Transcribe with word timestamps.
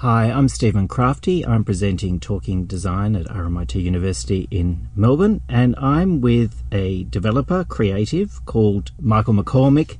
Hi, 0.00 0.30
I'm 0.30 0.48
Stephen 0.48 0.88
Crafti. 0.88 1.46
I'm 1.46 1.62
presenting 1.62 2.20
Talking 2.20 2.64
Design 2.64 3.14
at 3.14 3.26
RMIT 3.26 3.74
University 3.74 4.48
in 4.50 4.88
Melbourne, 4.96 5.42
and 5.46 5.76
I'm 5.76 6.22
with 6.22 6.62
a 6.72 7.04
developer, 7.04 7.64
creative, 7.64 8.42
called 8.46 8.92
Michael 8.98 9.34
McCormick. 9.34 9.98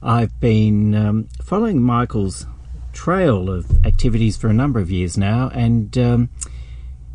I've 0.00 0.38
been 0.38 0.94
um, 0.94 1.28
following 1.42 1.82
Michael's 1.82 2.46
trail 2.92 3.50
of 3.50 3.84
activities 3.84 4.36
for 4.36 4.46
a 4.46 4.52
number 4.52 4.78
of 4.78 4.88
years 4.88 5.18
now, 5.18 5.50
and 5.52 5.98
um, 5.98 6.28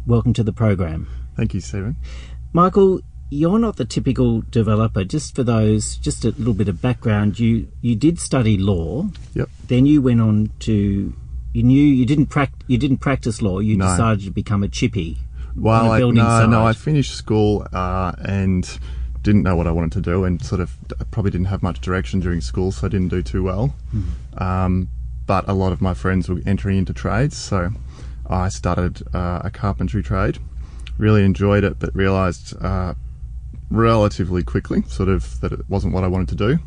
welcome 0.06 0.34
to 0.34 0.44
the 0.44 0.52
program. 0.52 1.08
Thank 1.38 1.54
you, 1.54 1.62
Stephen. 1.62 1.96
Michael, 2.52 3.00
you're 3.30 3.60
not 3.60 3.78
the 3.78 3.86
typical 3.86 4.42
developer. 4.42 5.06
Just 5.06 5.36
for 5.38 5.44
those, 5.44 5.96
just 5.96 6.26
a 6.26 6.32
little 6.32 6.54
bit 6.54 6.68
of 6.68 6.82
background. 6.82 7.40
You 7.40 7.70
you 7.80 7.96
did 7.96 8.20
study 8.20 8.58
law. 8.58 9.08
Yep. 9.36 9.50
Then 9.68 9.86
you 9.86 10.02
went 10.02 10.20
on 10.20 10.52
to 10.60 11.14
you 11.56 11.64
knew 11.64 11.82
you 11.82 12.06
didn't 12.06 12.26
prac- 12.28 12.64
you 12.68 12.78
didn't 12.78 12.98
practice 12.98 13.42
law. 13.42 13.60
You 13.60 13.78
No. 13.78 13.86
decided 13.86 14.25
to 14.25 14.32
become 14.32 14.61
a 14.61 14.68
chippy. 14.68 15.20
Well, 15.56 15.89
I, 15.89 16.00
building 16.00 16.21
no, 16.21 16.46
no, 16.46 16.66
I 16.68 16.74
finished 16.74 17.16
school 17.16 17.66
uh, 17.71 18.12
and 18.20 18.64
didn't 19.24 19.43
know 19.43 19.56
what 19.56 19.65
I 19.65 19.71
wanted 19.71 19.93
to 19.93 20.02
do, 20.02 20.26
and 20.26 20.43
sort 20.43 20.60
of 20.60 20.76
probably 21.12 21.32
didn't 21.32 21.48
have 21.48 21.64
much 21.64 21.79
direction 21.79 22.20
during 22.20 22.42
school, 22.42 22.74
so 22.74 22.88
I 22.88 22.89
didn't 22.89 23.07
do 23.07 23.21
too 23.24 23.42
well. 23.42 23.74
Um, 24.38 24.89
but 25.26 25.48
a 25.48 25.54
lot 25.54 25.71
of 25.71 25.82
my 25.82 25.93
friends 25.93 26.28
were 26.28 26.42
entering 26.46 26.78
into 26.78 26.93
trades, 26.93 27.38
so 27.38 27.70
I 28.29 28.50
started 28.50 29.01
uh, 29.15 29.40
a 29.46 29.50
carpentry 29.50 30.04
trade. 30.04 30.40
Really 30.98 31.24
enjoyed 31.24 31.64
it, 31.64 31.79
but 31.79 31.96
realised 31.96 32.53
uh, 32.62 32.95
relatively 33.72 34.44
quickly, 34.44 34.84
sort 34.88 35.08
of, 35.09 35.40
that 35.40 35.53
it 35.53 35.62
wasn't 35.70 35.94
what 35.94 36.03
I 36.03 36.08
wanted 36.08 36.28
to 36.30 36.36
do. 36.36 36.59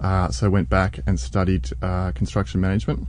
Uh, 0.00 0.28
so 0.30 0.46
I 0.46 0.48
went 0.48 0.68
back 0.68 1.00
and 1.06 1.20
studied 1.20 1.70
uh, 1.82 2.12
construction 2.12 2.60
management. 2.60 3.06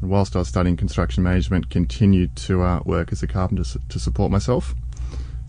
And 0.00 0.10
whilst 0.10 0.36
I 0.36 0.40
was 0.40 0.48
studying 0.48 0.76
construction 0.76 1.22
management, 1.22 1.70
continued 1.70 2.36
to 2.36 2.62
uh, 2.62 2.80
work 2.84 3.12
as 3.12 3.22
a 3.22 3.26
carpenter 3.26 3.64
to 3.88 3.98
support 3.98 4.30
myself. 4.30 4.74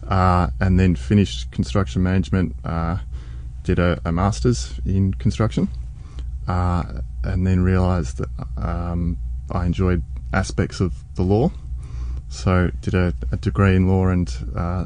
Uh, 0.07 0.49
and 0.59 0.79
then 0.79 0.95
finished 0.95 1.51
construction 1.51 2.01
management, 2.01 2.55
uh, 2.63 2.97
did 3.63 3.77
a, 3.77 3.99
a 4.05 4.11
master's 4.11 4.79
in 4.85 5.13
construction, 5.13 5.67
uh, 6.47 7.01
and 7.23 7.45
then 7.45 7.59
realised 7.59 8.17
that 8.19 8.29
um, 8.57 9.17
I 9.51 9.65
enjoyed 9.65 10.03
aspects 10.31 10.79
of 10.79 10.93
the 11.15 11.23
law. 11.23 11.51
So 12.29 12.71
did 12.81 12.93
a, 12.93 13.13
a 13.31 13.37
degree 13.37 13.75
in 13.75 13.87
law 13.87 14.07
and 14.07 14.33
uh, 14.55 14.85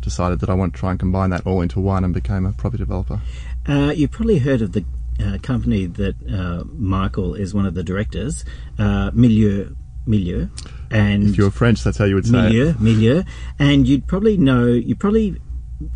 decided 0.00 0.40
that 0.40 0.50
I 0.50 0.54
want 0.54 0.74
to 0.74 0.80
try 0.80 0.90
and 0.90 1.00
combine 1.00 1.30
that 1.30 1.46
all 1.46 1.62
into 1.62 1.80
one 1.80 2.04
and 2.04 2.12
became 2.12 2.44
a 2.44 2.52
property 2.52 2.82
developer. 2.82 3.20
Uh, 3.66 3.92
you've 3.94 4.10
probably 4.10 4.38
heard 4.38 4.62
of 4.62 4.72
the 4.72 4.84
uh, 5.20 5.38
company 5.38 5.86
that 5.86 6.16
uh, 6.32 6.64
Michael 6.72 7.34
is 7.34 7.54
one 7.54 7.66
of 7.66 7.74
the 7.74 7.82
directors, 7.82 8.44
uh, 8.78 9.10
Milieu 9.14 9.74
Milieu, 10.06 10.48
and 10.90 11.28
If 11.28 11.38
you're 11.38 11.50
French, 11.50 11.82
that's 11.84 11.98
how 11.98 12.04
you 12.06 12.14
would 12.14 12.26
say 12.26 12.38
it. 12.38 12.42
Milieu 12.42 12.74
Milieu, 12.78 13.22
and 13.58 13.86
you'd 13.86 14.06
probably 14.06 14.36
know 14.36 14.66
you 14.66 14.96
probably 14.96 15.36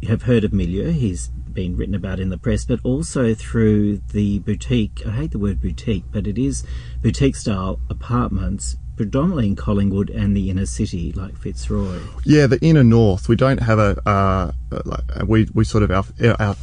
have 0.07 0.23
heard 0.23 0.45
of 0.45 0.53
Milieu. 0.53 0.91
He's 0.91 1.29
been 1.29 1.77
written 1.77 1.95
about 1.95 2.21
in 2.21 2.31
the 2.31 2.39
press, 2.39 2.65
but 2.65 2.81
also 2.83 3.35
through 3.35 3.99
the 4.13 4.41
boutique. 4.41 5.03
I 5.07 5.11
hate 5.11 5.31
the 5.31 5.39
word 5.39 5.61
boutique, 5.61 6.05
but 6.11 6.27
it 6.27 6.39
is 6.39 6.65
boutique 7.03 7.37
style 7.37 7.81
apartments. 7.89 8.77
Predominantly 8.97 9.49
in 9.49 9.57
Collingwood 9.57 10.09
and 10.09 10.37
the 10.37 10.51
inner 10.51 10.67
city, 10.67 11.11
like 11.11 11.37
Fitzroy. 11.37 11.99
Yeah, 12.25 12.47
the 12.47 12.61
inner 12.61 12.85
north. 12.85 13.29
We 13.29 13.35
don't 13.35 13.59
have 13.59 13.81
a. 13.81 14.01
Uh, 14.09 14.53
like, 14.85 15.01
we 15.27 15.49
we 15.53 15.65
sort 15.65 15.83
of 15.83 15.91
our 15.91 16.05
our 16.39 16.55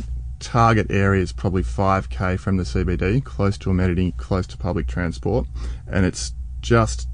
target 0.41 0.87
area 0.89 1.21
is 1.21 1.31
probably 1.31 1.63
five 1.63 2.09
k 2.09 2.35
from 2.35 2.57
the 2.57 2.63
CBD, 2.63 3.23
close 3.23 3.57
to 3.59 3.69
amenity, 3.69 4.13
close 4.17 4.47
to 4.47 4.57
public 4.57 4.87
transport, 4.87 5.47
and 5.87 6.05
it's 6.05 6.33
just 6.61 7.07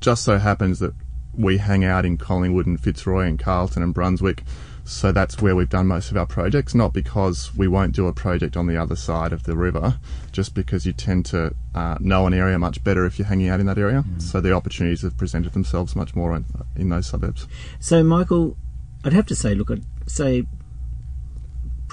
just 0.00 0.24
so 0.24 0.38
happens 0.38 0.80
that 0.80 0.92
we 1.36 1.58
hang 1.58 1.84
out 1.84 2.04
in 2.04 2.18
Collingwood 2.18 2.66
and 2.66 2.78
Fitzroy 2.80 3.26
and 3.26 3.38
Carlton 3.38 3.82
and 3.82 3.94
Brunswick. 3.94 4.42
So 4.86 5.12
that's 5.12 5.40
where 5.40 5.56
we've 5.56 5.68
done 5.68 5.86
most 5.86 6.10
of 6.10 6.16
our 6.18 6.26
projects, 6.26 6.74
not 6.74 6.92
because 6.92 7.54
we 7.56 7.66
won't 7.66 7.94
do 7.94 8.06
a 8.06 8.12
project 8.12 8.54
on 8.54 8.66
the 8.66 8.76
other 8.76 8.96
side 8.96 9.32
of 9.32 9.44
the 9.44 9.56
river, 9.56 9.98
just 10.30 10.54
because 10.54 10.84
you 10.84 10.92
tend 10.92 11.24
to 11.26 11.54
uh, 11.74 11.96
know 12.00 12.26
an 12.26 12.34
area 12.34 12.58
much 12.58 12.84
better 12.84 13.06
if 13.06 13.18
you're 13.18 13.26
hanging 13.26 13.48
out 13.48 13.60
in 13.60 13.66
that 13.66 13.78
area. 13.78 14.04
So 14.18 14.42
the 14.42 14.52
opportunities 14.52 15.00
have 15.00 15.16
presented 15.16 15.54
themselves 15.54 15.96
much 15.96 16.14
more 16.14 16.36
in, 16.36 16.44
in 16.76 16.90
those 16.90 17.06
suburbs. 17.06 17.46
So, 17.80 18.04
Michael, 18.04 18.58
I'd 19.04 19.14
have 19.14 19.26
to 19.26 19.34
say, 19.34 19.54
look, 19.54 19.70
I'd 19.70 19.84
say 20.06 20.44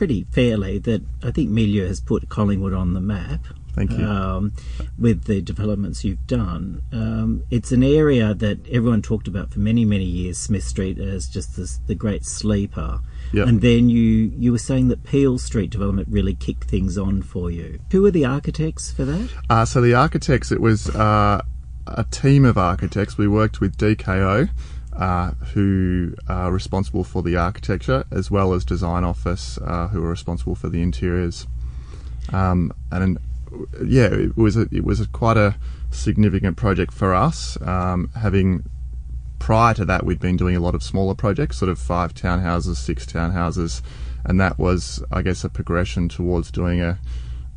pretty 0.01 0.25
fairly 0.31 0.79
that 0.79 0.99
I 1.21 1.29
think 1.29 1.51
Milieu 1.51 1.85
has 1.85 1.99
put 2.01 2.27
Collingwood 2.27 2.73
on 2.73 2.95
the 2.95 2.99
map. 2.99 3.45
Thank 3.75 3.91
you. 3.91 4.03
Um, 4.03 4.51
with 4.97 5.25
the 5.25 5.43
developments 5.43 6.03
you've 6.03 6.25
done, 6.25 6.81
um, 6.91 7.43
it's 7.51 7.71
an 7.71 7.83
area 7.83 8.33
that 8.33 8.67
everyone 8.67 9.03
talked 9.03 9.27
about 9.27 9.51
for 9.53 9.59
many, 9.59 9.85
many 9.85 10.05
years. 10.05 10.39
Smith 10.39 10.63
Street 10.63 10.97
as 10.97 11.27
just 11.29 11.55
this, 11.55 11.77
the 11.85 11.93
great 11.93 12.25
sleeper, 12.25 12.99
Yep. 13.31 13.47
and 13.47 13.61
then 13.61 13.89
you 13.89 14.33
you 14.35 14.51
were 14.51 14.57
saying 14.57 14.87
that 14.87 15.03
Peel 15.03 15.37
Street 15.37 15.69
development 15.69 16.07
really 16.09 16.33
kicked 16.33 16.63
things 16.63 16.97
on 16.97 17.21
for 17.21 17.51
you. 17.51 17.77
Who 17.91 18.01
were 18.01 18.09
the 18.11 18.25
architects 18.25 18.91
for 18.91 19.05
that? 19.05 19.29
Uh, 19.51 19.65
so 19.65 19.81
the 19.81 19.93
architects, 19.93 20.51
it 20.51 20.59
was 20.61 20.89
uh, 20.95 21.43
a 21.85 22.03
team 22.05 22.43
of 22.43 22.57
architects. 22.57 23.19
We 23.19 23.27
worked 23.27 23.61
with 23.61 23.77
DKO, 23.77 24.49
uh, 24.93 25.31
who 25.53 26.15
are 26.27 26.51
responsible 26.51 27.03
for 27.03 27.21
the 27.21 27.35
architecture, 27.35 28.03
as 28.11 28.29
well 28.29 28.53
as 28.53 28.65
design 28.65 29.03
office, 29.03 29.57
uh, 29.59 29.87
who 29.89 30.03
are 30.03 30.09
responsible 30.09 30.55
for 30.55 30.69
the 30.69 30.81
interiors. 30.81 31.47
Um, 32.31 32.73
and 32.91 33.17
yeah, 33.85 34.07
it 34.11 34.37
was 34.37 34.55
a, 34.57 34.67
it 34.71 34.83
was 34.83 34.99
a 34.99 35.07
quite 35.07 35.37
a 35.37 35.55
significant 35.89 36.57
project 36.57 36.93
for 36.93 37.13
us, 37.13 37.59
um, 37.61 38.09
having. 38.15 38.63
Prior 39.39 39.73
to 39.73 39.85
that, 39.85 40.05
we'd 40.05 40.19
been 40.19 40.37
doing 40.37 40.55
a 40.55 40.59
lot 40.59 40.75
of 40.75 40.83
smaller 40.83 41.15
projects, 41.15 41.57
sort 41.57 41.69
of 41.69 41.79
five 41.79 42.13
townhouses, 42.13 42.75
six 42.75 43.07
townhouses, 43.07 43.81
and 44.23 44.39
that 44.39 44.59
was, 44.59 45.03
I 45.11 45.23
guess, 45.23 45.43
a 45.43 45.49
progression 45.49 46.09
towards 46.09 46.51
doing 46.51 46.79
a, 46.79 46.99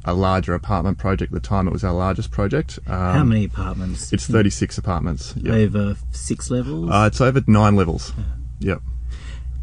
a 0.05 0.15
larger 0.15 0.55
apartment 0.55 0.99
project. 0.99 1.33
At 1.33 1.43
the 1.43 1.47
time, 1.49 1.67
it 1.67 1.73
was 1.73 1.85
our 1.85 1.93
largest 1.93 2.31
project. 2.31 2.79
Um, 2.87 2.95
How 2.95 3.25
many 3.25 3.45
apartments? 3.45 4.13
It's 4.13 4.27
36 4.27 4.79
apartments. 4.79 5.35
Yep. 5.37 5.55
over 5.55 5.97
six 6.11 6.51
levels. 6.51 6.91
Uh, 6.91 7.09
it's 7.11 7.21
over 7.21 7.43
nine 7.47 7.77
levels. 7.77 8.13
Yep. 8.61 8.81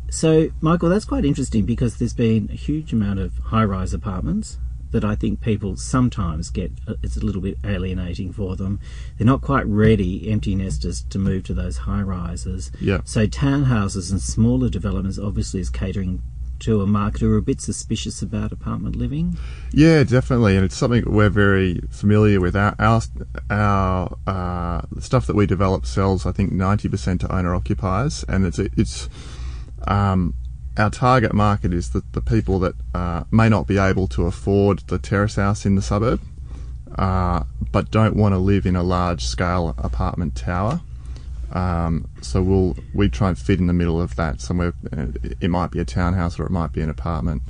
So, 0.10 0.50
Michael, 0.60 0.90
that's 0.90 1.06
quite 1.06 1.24
interesting 1.24 1.66
because 1.66 1.98
there's 1.98 2.14
been 2.14 2.50
a 2.52 2.56
huge 2.56 2.92
amount 2.92 3.20
of 3.20 3.38
high 3.46 3.64
rise 3.64 3.94
apartments 3.94 4.58
that 4.92 5.06
I 5.06 5.16
think 5.16 5.40
people 5.40 5.78
sometimes 5.78 6.50
get, 6.50 6.72
uh, 6.86 6.96
it's 7.02 7.16
a 7.16 7.26
little 7.26 7.42
bit 7.42 7.58
alienating 7.64 8.34
for 8.34 8.58
them. 8.58 8.82
They're 9.18 9.26
not 9.26 9.42
quite 9.42 9.66
ready, 9.66 10.30
empty 10.30 10.54
nesters, 10.54 11.04
to 11.12 11.18
move 11.18 11.44
to 11.46 11.54
those 11.54 11.78
high 11.78 12.02
rises. 12.02 12.72
Yeah. 12.82 13.00
So, 13.06 13.26
townhouses 13.26 14.12
and 14.12 14.22
smaller 14.22 14.70
developments 14.70 15.18
obviously 15.18 15.62
is 15.62 15.70
catering 15.70 16.22
to 16.62 16.82
a 16.82 16.88
market 16.88 17.22
who 17.22 17.34
are 17.34 17.38
a 17.38 17.42
bit 17.42 17.62
suspicious 17.62 18.22
about 18.22 18.52
apartment 18.52 18.96
living. 18.96 19.38
Yeah, 19.72 20.04
definitely, 20.04 20.56
and 20.56 20.66
it's 20.66 20.78
something 20.78 21.04
we're 21.06 21.30
very 21.30 21.82
familiar 21.90 22.40
with. 22.40 22.56
Our 22.56 22.76
our, 22.80 23.02
our 23.50 24.18
uh, 24.28 24.82
the 24.92 25.02
stuff 25.02 25.28
that 25.28 25.36
we 25.36 25.46
develop 25.46 25.86
sells, 25.86 26.26
I 26.26 26.32
think, 26.32 26.52
ninety 26.52 26.90
percent 26.90 27.22
to 27.22 27.36
owner 27.36 27.54
occupiers, 27.54 28.24
and 28.28 28.46
it's 28.46 28.60
it's 28.60 29.10
um, 29.88 30.34
our 30.78 30.90
target 30.90 31.34
market 31.34 31.74
is 31.74 31.90
the, 31.92 32.04
the 32.14 32.22
people 32.22 32.60
that 32.60 32.76
uh, 32.94 33.24
may 33.32 33.50
not 33.50 33.68
be 33.68 33.78
able 33.78 34.08
to 34.08 34.26
afford 34.26 34.80
the 34.88 34.98
terrace 34.98 35.36
house 35.36 35.66
in 35.66 35.76
the 35.76 35.82
suburb, 35.82 36.22
uh, 36.98 37.44
but 37.72 37.92
don't 37.92 38.16
want 38.16 38.34
to 38.34 38.38
live 38.38 38.66
in 38.66 38.76
a 38.76 38.84
large 38.84 39.26
scale 39.26 39.76
apartment 39.78 40.36
tower. 40.36 40.82
Um, 41.52 42.08
so 42.22 42.42
we'll 42.42 42.78
we 42.94 43.10
try 43.10 43.28
and 43.30 43.38
fit 43.38 43.60
in 43.60 43.68
the 43.68 43.74
middle 43.74 44.02
of 44.02 44.16
that 44.16 44.40
somewhere. 44.42 44.74
uh, 44.96 45.08
It 45.40 45.50
might 45.50 45.72
be 45.72 45.80
a 45.80 45.86
townhouse 45.86 46.40
or 46.40 46.46
it 46.46 46.52
might 46.52 46.72
be 46.72 46.82
an 46.82 46.90
apartment. 46.90 47.42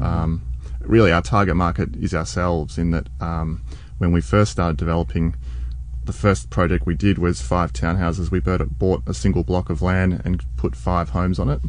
Um, 0.00 0.42
really, 0.80 1.12
our 1.12 1.22
target 1.22 1.56
market 1.56 1.96
is 1.96 2.14
ourselves. 2.14 2.78
In 2.78 2.92
that, 2.92 3.08
um, 3.20 3.62
when 3.98 4.12
we 4.12 4.20
first 4.20 4.52
started 4.52 4.76
developing, 4.76 5.34
the 6.04 6.12
first 6.12 6.50
project 6.50 6.86
we 6.86 6.94
did 6.94 7.18
was 7.18 7.42
five 7.42 7.72
townhouses. 7.72 8.30
We 8.30 8.40
bought, 8.40 9.02
a 9.06 9.14
single 9.14 9.44
block 9.44 9.70
of 9.70 9.82
land 9.82 10.22
and 10.24 10.42
put 10.56 10.74
five 10.74 11.10
homes 11.10 11.38
on 11.38 11.48
it, 11.48 11.60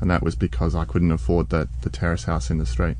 and 0.00 0.10
that 0.10 0.22
was 0.22 0.34
because 0.36 0.74
I 0.74 0.84
couldn't 0.84 1.12
afford 1.12 1.48
the 1.50 1.68
the 1.82 1.90
terrace 1.90 2.24
house 2.24 2.50
in 2.50 2.58
the 2.58 2.66
street. 2.66 2.96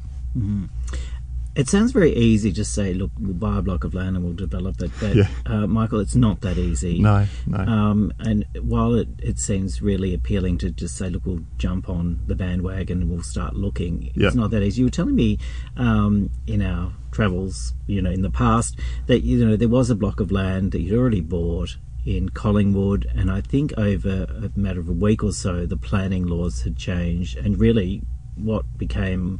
It 1.54 1.68
sounds 1.68 1.92
very 1.92 2.14
easy 2.16 2.50
to 2.52 2.64
say, 2.64 2.94
look, 2.94 3.10
we'll 3.18 3.34
buy 3.34 3.58
a 3.58 3.62
block 3.62 3.84
of 3.84 3.92
land 3.92 4.16
and 4.16 4.24
we'll 4.24 4.32
develop 4.34 4.80
it. 4.80 4.90
But, 4.98 5.14
Yeah. 5.16 5.28
uh, 5.44 5.66
Michael, 5.66 6.00
it's 6.00 6.14
not 6.14 6.40
that 6.40 6.56
easy. 6.56 6.98
No, 6.98 7.26
no. 7.46 7.58
Um, 7.58 8.10
and 8.20 8.46
while 8.62 8.94
it, 8.94 9.08
it 9.18 9.38
seems 9.38 9.82
really 9.82 10.14
appealing 10.14 10.56
to 10.58 10.70
just 10.70 10.96
say, 10.96 11.10
look, 11.10 11.26
we'll 11.26 11.44
jump 11.58 11.90
on 11.90 12.20
the 12.26 12.34
bandwagon 12.34 13.02
and 13.02 13.10
we'll 13.10 13.22
start 13.22 13.54
looking, 13.54 14.10
Yeah. 14.14 14.28
it's 14.28 14.36
not 14.36 14.50
that 14.52 14.62
easy. 14.62 14.80
You 14.80 14.86
were 14.86 14.90
telling 14.90 15.14
me 15.14 15.38
um, 15.76 16.30
in 16.46 16.62
our 16.62 16.92
travels, 17.10 17.74
you 17.86 18.00
know, 18.00 18.10
in 18.10 18.22
the 18.22 18.30
past, 18.30 18.78
that 19.06 19.20
you 19.22 19.44
know 19.44 19.54
there 19.56 19.68
was 19.68 19.90
a 19.90 19.94
block 19.94 20.20
of 20.20 20.32
land 20.32 20.72
that 20.72 20.80
you'd 20.80 20.98
already 20.98 21.20
bought 21.20 21.76
in 22.06 22.30
Collingwood, 22.30 23.06
and 23.14 23.30
I 23.30 23.42
think 23.42 23.72
over 23.76 24.24
a 24.24 24.58
matter 24.58 24.80
of 24.80 24.88
a 24.88 24.92
week 24.92 25.22
or 25.22 25.32
so, 25.32 25.66
the 25.66 25.76
planning 25.76 26.26
laws 26.26 26.62
had 26.62 26.76
changed, 26.78 27.36
and 27.36 27.60
really, 27.60 28.02
what 28.36 28.64
became 28.78 29.38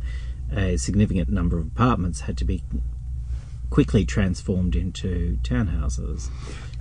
a 0.55 0.77
significant 0.77 1.29
number 1.29 1.59
of 1.59 1.67
apartments 1.67 2.21
had 2.23 2.37
to 2.39 2.45
be 2.45 2.63
quickly 3.71 4.05
transformed 4.05 4.77
into 4.77 5.39
townhouses. 5.43 6.29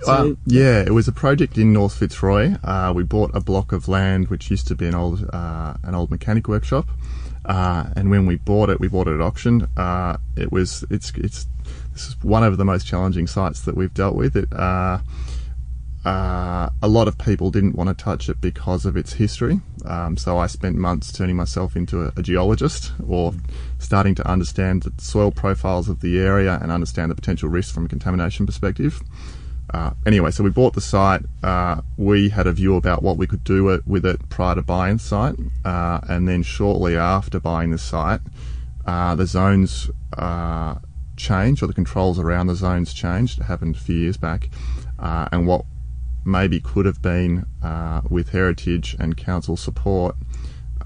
So, 0.02 0.12
Uh, 0.12 0.34
yeah, 0.44 0.80
it 0.80 0.92
was 0.92 1.08
a 1.08 1.12
project 1.12 1.56
in 1.56 1.72
North 1.72 1.94
Fitzroy. 1.94 2.56
Uh, 2.62 2.92
we 2.94 3.02
bought 3.02 3.30
a 3.34 3.40
block 3.40 3.72
of 3.72 3.88
land 3.88 4.28
which 4.28 4.50
used 4.50 4.68
to 4.68 4.74
be 4.74 4.86
an 4.86 4.94
old 4.94 5.28
uh, 5.32 5.74
an 5.82 5.94
old 5.94 6.10
mechanic 6.10 6.48
workshop, 6.48 6.88
uh, 7.46 7.84
and 7.96 8.10
when 8.10 8.26
we 8.26 8.36
bought 8.36 8.68
it, 8.68 8.78
we 8.78 8.88
bought 8.88 9.08
it 9.08 9.14
at 9.14 9.20
auction. 9.20 9.68
Uh, 9.76 10.18
it 10.36 10.52
was 10.52 10.84
it's 10.90 11.12
it's 11.16 11.46
this 11.94 12.08
is 12.08 12.16
one 12.22 12.44
of 12.44 12.58
the 12.58 12.64
most 12.64 12.86
challenging 12.86 13.26
sites 13.26 13.62
that 13.62 13.76
we've 13.76 13.94
dealt 13.94 14.14
with. 14.14 14.36
It 14.36 14.52
uh, 16.04 16.68
a 16.82 16.88
lot 16.88 17.06
of 17.06 17.16
people 17.16 17.50
didn't 17.50 17.76
want 17.76 17.88
to 17.88 17.94
touch 17.94 18.28
it 18.28 18.40
because 18.40 18.84
of 18.84 18.96
its 18.96 19.14
history. 19.14 19.60
Um, 19.84 20.16
so 20.16 20.38
I 20.38 20.48
spent 20.48 20.76
months 20.76 21.12
turning 21.12 21.36
myself 21.36 21.76
into 21.76 22.02
a, 22.02 22.12
a 22.16 22.22
geologist 22.22 22.92
or 23.06 23.34
starting 23.78 24.14
to 24.16 24.28
understand 24.28 24.82
the 24.82 24.92
soil 25.00 25.30
profiles 25.30 25.88
of 25.88 26.00
the 26.00 26.18
area 26.18 26.58
and 26.60 26.72
understand 26.72 27.10
the 27.10 27.14
potential 27.14 27.48
risks 27.48 27.72
from 27.72 27.86
a 27.86 27.88
contamination 27.88 28.46
perspective. 28.46 29.00
Uh, 29.72 29.92
anyway, 30.04 30.30
so 30.30 30.42
we 30.42 30.50
bought 30.50 30.74
the 30.74 30.80
site. 30.80 31.22
Uh, 31.42 31.80
we 31.96 32.28
had 32.28 32.46
a 32.46 32.52
view 32.52 32.76
about 32.76 33.02
what 33.02 33.16
we 33.16 33.26
could 33.26 33.44
do 33.44 33.68
it, 33.70 33.86
with 33.86 34.04
it 34.04 34.28
prior 34.28 34.56
to 34.56 34.62
buying 34.62 34.96
the 34.96 35.02
site, 35.02 35.36
uh, 35.64 36.00
and 36.08 36.28
then 36.28 36.42
shortly 36.42 36.96
after 36.96 37.38
buying 37.40 37.70
the 37.70 37.78
site, 37.78 38.20
uh, 38.86 39.14
the 39.14 39.26
zones 39.26 39.88
changed, 41.16 41.62
or 41.62 41.66
the 41.66 41.72
controls 41.72 42.18
around 42.18 42.48
the 42.48 42.54
zones 42.54 42.92
changed. 42.92 43.40
It 43.40 43.44
happened 43.44 43.76
a 43.76 43.78
few 43.78 43.96
years 43.96 44.16
back, 44.16 44.50
uh, 44.98 45.28
and 45.32 45.46
what 45.46 45.64
maybe 46.24 46.60
could 46.60 46.86
have 46.86 47.02
been 47.02 47.46
uh, 47.62 48.02
with 48.08 48.30
heritage 48.30 48.96
and 48.98 49.16
council 49.16 49.56
support. 49.56 50.16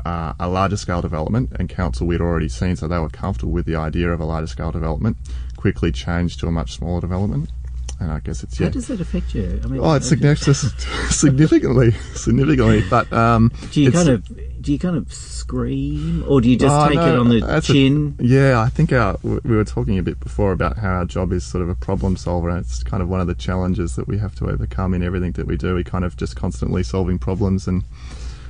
Uh, 0.05 0.35
a 0.39 0.47
larger 0.47 0.77
scale 0.77 1.01
development, 1.01 1.51
and 1.59 1.71
council 1.71 2.07
we'd 2.07 2.21
already 2.21 2.51
seen, 2.51 2.77
so 2.77 2.87
they 2.87 2.99
were 2.99 3.09
comfortable 3.09 3.53
with 3.53 3.65
the 3.65 3.75
idea 3.75 4.13
of 4.13 4.21
a 4.21 4.25
larger 4.25 4.47
scale 4.47 4.71
development. 4.71 5.17
Quickly 5.57 5.91
changed 5.91 6.39
to 6.41 6.47
a 6.47 6.53
much 6.53 6.73
smaller 6.73 7.01
development 7.01 7.51
and 7.99 8.13
I 8.13 8.21
guess 8.21 8.43
it's 8.43 8.61
yeah. 8.61 8.67
How 8.67 8.73
does 8.73 8.89
that 8.89 9.01
affect 9.01 9.35
you? 9.35 9.61
I 9.65 9.67
mean, 9.67 9.81
oh, 9.83 9.95
it's 9.95 10.09
significantly, 10.09 11.93
significantly. 12.15 12.85
But 12.89 13.13
um, 13.13 13.53
do 13.73 13.81
you 13.81 13.91
kind 13.91 14.09
of 14.09 14.27
do 14.61 14.73
you 14.73 14.79
kind 14.79 14.97
of 14.97 15.13
scream, 15.13 16.25
or 16.29 16.41
do 16.41 16.51
you 16.51 16.57
just 16.57 16.75
oh, 16.75 16.89
take 16.89 16.97
no, 16.97 17.15
it 17.15 17.19
on 17.19 17.29
the 17.29 17.61
chin? 17.61 18.17
A, 18.19 18.25
yeah, 18.25 18.61
I 18.61 18.69
think 18.69 18.93
our 18.93 19.19
we 19.23 19.57
were 19.57 19.65
talking 19.65 19.99
a 19.99 20.03
bit 20.03 20.21
before 20.21 20.53
about 20.53 20.77
how 20.79 20.91
our 20.91 21.05
job 21.05 21.33
is 21.33 21.45
sort 21.45 21.63
of 21.63 21.69
a 21.69 21.75
problem 21.75 22.17
solver, 22.17 22.49
and 22.49 22.59
it's 22.59 22.83
kind 22.83 23.03
of 23.03 23.09
one 23.09 23.21
of 23.21 23.27
the 23.27 23.35
challenges 23.35 23.97
that 23.97 24.09
we 24.09 24.19
have 24.19 24.35
to 24.37 24.51
overcome 24.51 24.93
in 24.93 25.03
everything 25.03 25.33
that 25.33 25.47
we 25.47 25.57
do. 25.57 25.75
We 25.75 25.85
kind 25.85 26.05
of 26.05 26.17
just 26.17 26.37
constantly 26.37 26.83
solving 26.83 27.19
problems 27.19 27.67
and. 27.67 27.85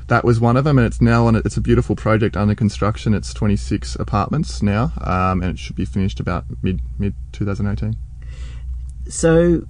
That 0.09 0.25
was 0.25 0.39
one 0.39 0.57
of 0.57 0.63
them, 0.63 0.79
and 0.79 0.87
it's 0.87 1.01
now 1.01 1.27
on. 1.27 1.35
A, 1.35 1.39
it's 1.41 1.57
a 1.57 1.61
beautiful 1.61 1.97
project 1.97 2.37
under 2.37 2.55
construction. 2.55 3.13
It's 3.13 3.35
26 3.35 3.97
apartments 3.97 4.63
now, 4.63 4.93
um, 5.01 5.43
and 5.43 5.51
it 5.51 5.59
should 5.59 5.75
be 5.75 5.85
finished 5.85 6.21
about 6.21 6.45
mid 6.63 6.79
mid 6.97 7.15
2018. 7.33 7.97
So 9.09 9.67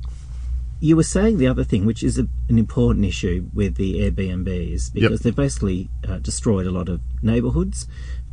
you 0.80 0.96
were 0.96 1.02
saying 1.02 1.38
the 1.38 1.46
other 1.46 1.64
thing, 1.64 1.86
which 1.86 2.02
is 2.02 2.18
a, 2.18 2.28
an 2.48 2.58
important 2.58 3.04
issue 3.04 3.48
with 3.54 3.76
the 3.76 4.00
Airbnbs, 4.00 4.92
because 4.92 5.10
yep. 5.10 5.20
they've 5.20 5.36
basically 5.36 5.88
uh, 6.06 6.18
destroyed 6.18 6.66
a 6.66 6.70
lot 6.70 6.88
of 6.88 7.00
neighbourhoods. 7.22 7.86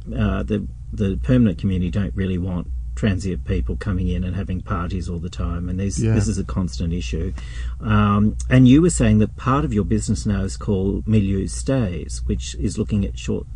Uh, 0.07 0.43
the 0.43 0.67
the 0.91 1.17
permanent 1.23 1.57
community 1.57 1.89
don't 1.89 2.13
really 2.13 2.37
want 2.37 2.67
transient 2.95 3.43
people 3.45 3.75
coming 3.75 4.07
in 4.07 4.23
and 4.23 4.35
having 4.35 4.61
parties 4.61 5.09
all 5.09 5.19
the 5.19 5.29
time, 5.29 5.69
and 5.69 5.79
yeah. 5.79 6.13
this 6.13 6.27
is 6.27 6.37
a 6.37 6.43
constant 6.43 6.93
issue. 6.93 7.33
Um, 7.81 8.35
and 8.49 8.67
you 8.67 8.81
were 8.81 8.89
saying 8.89 9.19
that 9.19 9.35
part 9.37 9.65
of 9.65 9.73
your 9.73 9.85
business 9.85 10.25
now 10.25 10.41
is 10.41 10.57
called 10.57 11.07
Milieu 11.07 11.47
Stays, 11.47 12.21
which 12.25 12.55
is 12.55 12.77
looking 12.77 13.05
at 13.05 13.17
short 13.17 13.47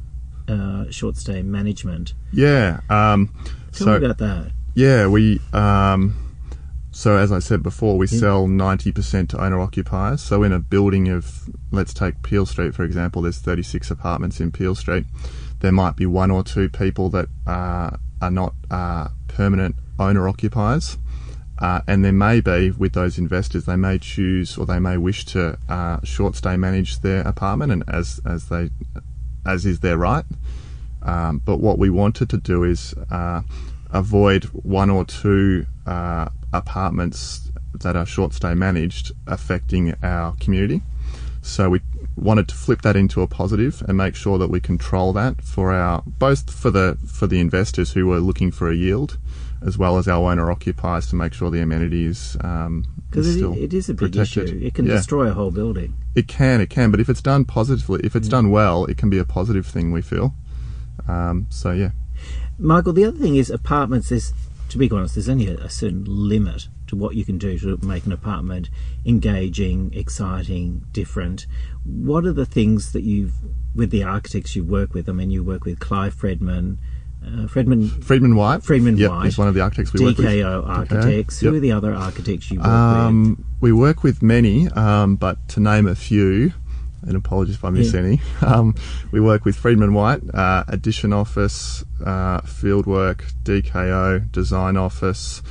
uh, 0.47 0.89
short 0.89 1.17
stay 1.17 1.41
management. 1.43 2.13
Yeah. 2.31 2.79
Um, 2.89 3.33
Tell 3.73 3.87
so, 3.87 3.99
me 3.99 4.05
about 4.05 4.17
that. 4.19 4.51
Yeah, 4.73 5.07
we. 5.07 5.41
Um, 5.53 6.26
so 6.97 7.15
as 7.15 7.31
I 7.31 7.37
said 7.37 7.61
before, 7.61 7.95
we 7.95 8.07
yeah. 8.07 8.19
sell 8.19 8.47
90% 8.47 9.29
to 9.29 9.43
owner 9.43 9.59
occupiers. 9.59 10.19
So 10.19 10.41
in 10.41 10.51
a 10.51 10.57
building 10.57 11.09
of, 11.09 11.47
let's 11.69 11.93
take 11.93 12.23
Peel 12.23 12.47
Street 12.47 12.73
for 12.73 12.83
example, 12.83 13.21
there's 13.21 13.37
36 13.37 13.91
apartments 13.91 14.39
in 14.39 14.51
Peel 14.51 14.73
Street. 14.73 15.05
There 15.59 15.71
might 15.71 15.95
be 15.95 16.07
one 16.07 16.31
or 16.31 16.43
two 16.43 16.69
people 16.69 17.11
that 17.11 17.27
uh, 17.45 17.91
are 18.19 18.31
not 18.31 18.55
uh, 18.71 19.09
permanent 19.27 19.75
owner 19.99 20.27
occupiers. 20.27 20.97
Uh, 21.59 21.81
and 21.85 22.03
there 22.03 22.11
may 22.11 22.41
be 22.41 22.71
with 22.71 22.93
those 22.93 23.19
investors, 23.19 23.65
they 23.65 23.75
may 23.75 23.99
choose 23.99 24.57
or 24.57 24.65
they 24.65 24.79
may 24.79 24.97
wish 24.97 25.23
to 25.25 25.55
uh, 25.69 25.99
short 26.03 26.35
stay 26.35 26.57
manage 26.57 27.01
their 27.01 27.21
apartment, 27.21 27.71
and 27.71 27.83
as 27.87 28.19
as 28.25 28.49
they 28.49 28.71
as 29.45 29.67
is 29.67 29.81
their 29.81 29.99
right. 29.99 30.25
Um, 31.03 31.43
but 31.45 31.57
what 31.57 31.77
we 31.77 31.91
wanted 31.91 32.31
to 32.31 32.37
do 32.37 32.63
is 32.63 32.95
uh, 33.11 33.43
avoid 33.91 34.45
one 34.45 34.89
or 34.89 35.05
two 35.05 35.67
uh, 35.85 36.29
apartments 36.57 37.51
that 37.73 37.95
are 37.95 38.05
short 38.05 38.33
stay 38.33 38.53
managed 38.53 39.11
affecting 39.27 39.93
our 40.03 40.35
community. 40.39 40.81
So 41.41 41.69
we 41.69 41.81
wanted 42.15 42.47
to 42.49 42.55
flip 42.55 42.81
that 42.81 42.95
into 42.95 43.21
a 43.21 43.27
positive 43.27 43.81
and 43.87 43.95
make 43.95 44.15
sure 44.15 44.37
that 44.37 44.49
we 44.49 44.59
control 44.59 45.13
that 45.13 45.41
for 45.41 45.71
our 45.71 46.03
both 46.05 46.51
for 46.51 46.71
the 46.71 46.97
for 47.07 47.27
the 47.27 47.39
investors 47.39 47.93
who 47.93 48.07
were 48.07 48.19
looking 48.19 48.51
for 48.51 48.69
a 48.69 48.75
yield, 48.75 49.17
as 49.65 49.77
well 49.77 49.97
as 49.97 50.07
our 50.07 50.29
owner 50.31 50.51
occupiers 50.51 51.07
to 51.07 51.15
make 51.15 51.33
sure 51.33 51.49
the 51.49 51.61
amenities 51.61 52.35
um, 52.41 52.85
because 53.09 53.35
it, 53.35 53.57
it 53.57 53.73
is 53.73 53.89
a 53.89 53.93
big 53.93 54.11
protected. 54.11 54.49
issue. 54.49 54.65
It 54.65 54.73
can 54.73 54.85
yeah. 54.85 54.93
destroy 54.93 55.27
a 55.27 55.33
whole 55.33 55.51
building. 55.51 55.93
It 56.15 56.27
can, 56.27 56.59
it 56.59 56.69
can, 56.69 56.91
but 56.91 56.99
if 56.99 57.07
it's 57.07 57.21
done 57.21 57.45
positively, 57.45 58.01
if 58.03 58.15
it's 58.15 58.27
yeah. 58.27 58.31
done 58.31 58.51
well, 58.51 58.85
it 58.85 58.97
can 58.97 59.09
be 59.09 59.19
a 59.19 59.25
positive 59.25 59.65
thing. 59.65 59.91
We 59.91 60.01
feel. 60.01 60.33
Um, 61.07 61.47
so 61.49 61.71
yeah. 61.71 61.91
Michael, 62.59 62.93
the 62.93 63.05
other 63.05 63.17
thing 63.17 63.35
is 63.35 63.49
apartments. 63.49 64.09
There's 64.09 64.33
to 64.69 64.77
be 64.77 64.89
honest, 64.91 65.15
there's 65.15 65.29
only 65.29 65.47
a, 65.47 65.55
a, 65.57 65.69
certain 65.69 66.03
limit 66.07 66.67
to 66.87 66.95
what 66.95 67.15
you 67.15 67.23
can 67.23 67.37
do 67.37 67.57
to 67.59 67.77
make 67.85 68.05
an 68.05 68.11
apartment 68.11 68.69
engaging, 69.05 69.93
exciting, 69.93 70.85
different. 70.91 71.45
What 71.83 72.25
are 72.25 72.33
the 72.33 72.45
things 72.45 72.91
that 72.93 73.03
you've, 73.03 73.33
with 73.75 73.91
the 73.91 74.03
architects 74.03 74.55
you 74.55 74.63
work 74.63 74.93
with? 74.93 75.09
I 75.09 75.11
mean, 75.13 75.31
you 75.31 75.43
work 75.43 75.65
with 75.65 75.79
Clive 75.79 76.15
Fredman, 76.15 76.77
uh, 77.23 77.47
Fredman, 77.47 78.03
Friedman 78.03 78.35
White. 78.35 78.63
Friedman 78.63 78.97
yep, 78.97 79.11
White. 79.11 79.25
He's 79.25 79.37
one 79.37 79.47
of 79.47 79.53
the 79.53 79.61
architects 79.61 79.93
we 79.93 79.99
DKO 79.99 80.05
work 80.05 80.17
with. 80.17 80.25
DKO 80.25 80.67
Architects. 80.67 81.41
Yep. 81.41 81.51
Who 81.51 81.57
are 81.57 81.59
the 81.59 81.71
other 81.71 81.93
architects 81.93 82.51
you 82.51 82.59
work 82.59 82.67
um, 82.67 83.29
with? 83.29 83.45
We 83.61 83.71
work 83.73 84.03
with 84.03 84.21
many, 84.21 84.69
um, 84.69 85.15
but 85.15 85.47
to 85.49 85.59
name 85.59 85.87
a 85.87 85.95
few, 85.95 86.53
and 87.01 87.15
apologies 87.15 87.55
if 87.55 87.65
I 87.65 87.69
miss 87.69 87.93
yeah. 87.93 88.01
any. 88.01 88.21
Um, 88.41 88.75
we 89.11 89.19
work 89.19 89.45
with 89.45 89.55
Friedman 89.55 89.93
White, 89.93 90.21
uh, 90.33 90.63
Edition 90.67 91.11
Office, 91.11 91.83
uh, 92.05 92.41
Fieldwork, 92.41 93.33
DKO, 93.43 94.31
Design 94.31 94.77
Office, 94.77 95.41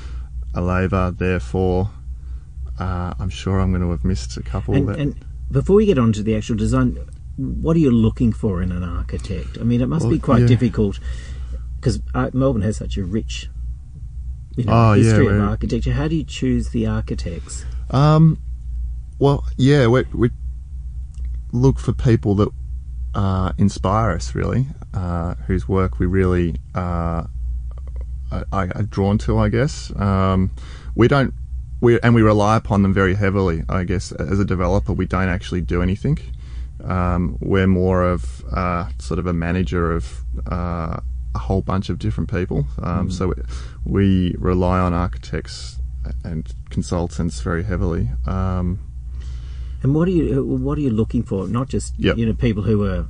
Aleva, 0.54 1.16
therefore. 1.16 1.90
Uh, 2.78 3.14
I'm 3.18 3.28
sure 3.30 3.58
I'm 3.60 3.70
going 3.70 3.82
to 3.82 3.90
have 3.90 4.04
missed 4.04 4.36
a 4.36 4.42
couple. 4.42 4.74
And, 4.74 4.88
and, 4.90 5.24
before 5.50 5.76
we 5.76 5.86
get 5.86 5.98
on 5.98 6.12
to 6.14 6.22
the 6.22 6.36
actual 6.36 6.56
design, 6.56 6.98
what 7.36 7.76
are 7.76 7.80
you 7.80 7.90
looking 7.90 8.32
for 8.32 8.62
in 8.62 8.72
an 8.72 8.82
architect? 8.82 9.58
I 9.60 9.64
mean, 9.64 9.80
it 9.80 9.86
must 9.86 10.04
well, 10.04 10.12
be 10.12 10.18
quite 10.18 10.42
yeah. 10.42 10.48
difficult 10.48 10.98
because 11.76 12.00
uh, 12.14 12.30
Melbourne 12.32 12.62
has 12.62 12.76
such 12.76 12.96
a 12.96 13.04
rich 13.04 13.48
you 14.56 14.64
know, 14.64 14.72
oh, 14.72 14.92
history 14.94 15.26
yeah, 15.26 15.32
of 15.32 15.42
architecture. 15.42 15.92
How 15.92 16.08
do 16.08 16.16
you 16.16 16.24
choose 16.24 16.70
the 16.70 16.86
architects? 16.86 17.64
Um, 17.90 18.38
well, 19.18 19.44
yeah, 19.56 19.86
we 19.86 20.02
we 20.12 20.30
look 21.56 21.78
for 21.78 21.92
people 21.92 22.34
that 22.36 22.48
uh, 23.14 23.52
inspire 23.58 24.10
us, 24.10 24.34
really, 24.34 24.66
uh, 24.94 25.34
whose 25.46 25.68
work 25.68 25.98
we 25.98 26.06
really 26.06 26.56
uh, 26.74 27.24
are, 28.30 28.46
are, 28.52 28.82
drawn 28.82 29.18
to, 29.18 29.38
I 29.38 29.48
guess. 29.48 29.94
Um, 29.96 30.50
we 30.94 31.08
don't, 31.08 31.32
we 31.80 32.00
and 32.00 32.14
we 32.14 32.22
rely 32.22 32.56
upon 32.56 32.82
them 32.82 32.92
very 32.92 33.14
heavily. 33.14 33.62
I 33.68 33.84
guess 33.84 34.12
as 34.12 34.38
a 34.38 34.44
developer, 34.44 34.92
we 34.92 35.06
don't 35.06 35.28
actually 35.28 35.62
do 35.62 35.82
anything. 35.82 36.18
Um, 36.84 37.38
we're 37.40 37.66
more 37.66 38.04
of 38.04 38.44
uh, 38.52 38.88
sort 38.98 39.18
of 39.18 39.26
a 39.26 39.32
manager 39.32 39.92
of 39.92 40.24
uh, 40.50 41.00
a 41.34 41.38
whole 41.38 41.62
bunch 41.62 41.88
of 41.88 41.98
different 41.98 42.30
people. 42.30 42.66
Um, 42.82 43.08
mm. 43.08 43.12
So 43.12 43.28
we, 43.28 43.34
we, 43.84 44.36
rely 44.38 44.78
on 44.78 44.92
architects 44.92 45.78
and 46.24 46.46
consultants 46.70 47.40
very 47.40 47.64
heavily. 47.64 48.08
Um, 48.26 48.78
and 49.82 49.94
what 49.94 50.08
are 50.08 50.12
you 50.12 50.44
what 50.44 50.78
are 50.78 50.80
you 50.80 50.90
looking 50.90 51.22
for? 51.22 51.46
Not 51.46 51.68
just 51.68 51.94
yep. 51.98 52.16
you 52.16 52.26
know 52.26 52.34
people 52.34 52.62
who 52.62 52.84
are, 52.84 53.06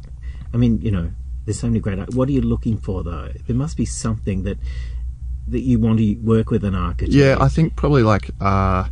I 0.53 0.57
mean 0.57 0.81
you 0.81 0.91
know 0.91 1.11
there's 1.45 1.61
so 1.61 1.69
many 1.69 1.81
great. 1.81 2.15
What 2.15 2.29
are 2.29 2.33
you 2.33 2.43
looking 2.43 2.77
for 2.77 3.03
though? 3.03 3.31
There 3.47 3.57
must 3.57 3.77
be 3.77 3.87
something 3.87 4.43
that 4.43 4.59
that 5.49 5.61
you 5.61 5.79
want 5.79 5.99
to 5.99 6.15
work 6.17 6.51
with 6.51 6.65
an 6.65 6.75
architect. 6.75 7.13
Yeah, 7.13 7.37
I 7.41 7.49
think 7.49 7.77
probably 7.77 8.03
like 8.03 8.31
uh, 8.41 8.89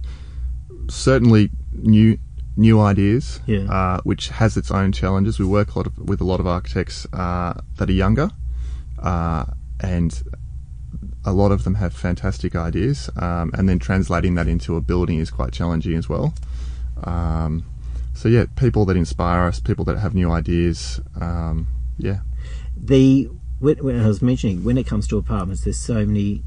certainly 0.89 1.51
new 1.73 2.19
new 2.57 2.81
ideas, 2.81 3.41
yeah. 3.47 3.65
uh, 3.71 4.01
which 4.05 4.29
has 4.29 4.57
its 4.57 4.71
own 4.71 4.93
challenges. 4.93 5.39
We 5.41 5.47
work 5.47 5.75
a 5.75 5.79
lot 5.79 5.87
of, 5.89 5.99
with 5.99 6.21
a 6.21 6.25
lot 6.25 6.39
of 6.39 6.47
architects 6.47 7.07
uh, 7.13 7.55
that 7.77 7.89
are 7.91 7.93
younger, 7.93 8.31
uh, 9.03 9.47
and 9.81 10.23
a 11.25 11.33
lot 11.33 11.51
of 11.51 11.65
them 11.65 11.75
have 11.75 11.93
fantastic 11.93 12.55
ideas, 12.55 13.11
um, 13.17 13.51
and 13.55 13.69
then 13.69 13.79
translating 13.79 14.35
that 14.37 14.47
into 14.47 14.77
a 14.77 14.81
building 14.81 15.19
is 15.19 15.31
quite 15.31 15.53
challenging 15.53 15.97
as 15.97 16.09
well. 16.09 16.35
Um, 17.05 17.65
so 18.15 18.29
yeah, 18.29 18.47
people 18.57 18.85
that 18.87 18.97
inspire 18.97 19.47
us, 19.47 19.61
people 19.61 19.85
that 19.87 19.99
have 19.99 20.15
new 20.15 20.31
ideas. 20.31 21.01
Um, 21.21 21.67
yeah. 21.99 22.21
The 22.77 23.29
when, 23.61 23.79
when, 23.79 24.01
I 24.01 24.09
was 24.09 24.23
mentioning 24.23 24.65
when 24.65 24.79
it 24.79 24.87
comes 24.87 25.07
to 25.09 25.19
apartments, 25.19 25.65
there's 25.65 25.79
so 25.79 26.07
many 26.07 26.43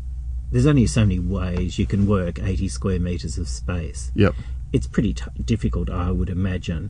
there's 0.52 0.66
only 0.66 0.88
so 0.88 1.02
many 1.02 1.20
ways 1.20 1.78
you 1.78 1.86
can 1.86 2.08
work 2.08 2.40
80 2.40 2.70
square 2.70 3.00
metres 3.00 3.38
of 3.38 3.50
space. 3.50 4.12
Yep. 4.16 4.34
It's 4.72 4.88
pretty 4.88 5.14
t- 5.14 5.26
difficult, 5.44 5.90
I 5.90 6.12
would 6.12 6.30
imagine. 6.30 6.90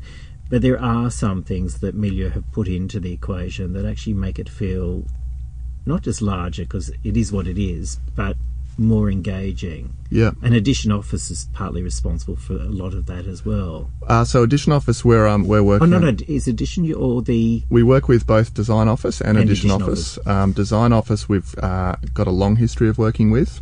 But 0.49 0.61
there 0.61 0.79
are 0.79 1.09
some 1.09 1.43
things 1.43 1.79
that 1.79 1.95
Milieu 1.95 2.29
have 2.29 2.49
put 2.51 2.67
into 2.67 2.99
the 2.99 3.11
equation 3.11 3.73
that 3.73 3.85
actually 3.85 4.13
make 4.13 4.37
it 4.37 4.47
feel 4.47 5.05
not 5.87 6.03
just 6.03 6.21
larger, 6.21 6.63
because 6.63 6.91
it 7.03 7.17
is 7.17 7.31
what 7.31 7.47
it 7.47 7.57
is, 7.57 7.99
but 8.15 8.36
more 8.77 9.09
engaging. 9.09 9.93
Yeah. 10.09 10.31
And 10.41 10.53
Edition 10.53 10.91
Office 10.91 11.29
is 11.29 11.49
partly 11.53 11.83
responsible 11.83 12.35
for 12.35 12.53
a 12.53 12.69
lot 12.69 12.93
of 12.93 13.07
that 13.07 13.25
as 13.25 13.45
well. 13.45 13.91
Uh, 14.07 14.23
so 14.23 14.43
Edition 14.43 14.71
Office, 14.71 15.03
we're 15.03 15.27
um, 15.27 15.47
we're 15.47 15.63
working. 15.63 15.93
Oh, 15.93 15.99
working. 15.99 16.17
no, 16.17 16.25
no, 16.25 16.33
is 16.33 16.47
Addition 16.47 16.93
or 16.93 17.21
the. 17.21 17.63
We 17.69 17.83
work 17.83 18.07
with 18.07 18.25
both 18.25 18.53
Design 18.53 18.87
Office 18.87 19.19
and, 19.19 19.37
And 19.37 19.39
Edition, 19.39 19.71
Edition 19.71 19.89
Office. 19.89 20.19
Um, 20.25 20.51
Design 20.53 20.93
Office, 20.93 21.27
we've 21.27 21.53
uh, 21.59 21.95
got 22.13 22.27
a 22.27 22.31
long 22.31 22.55
history 22.55 22.87
of 22.89 22.97
working 22.97 23.31
with. 23.31 23.61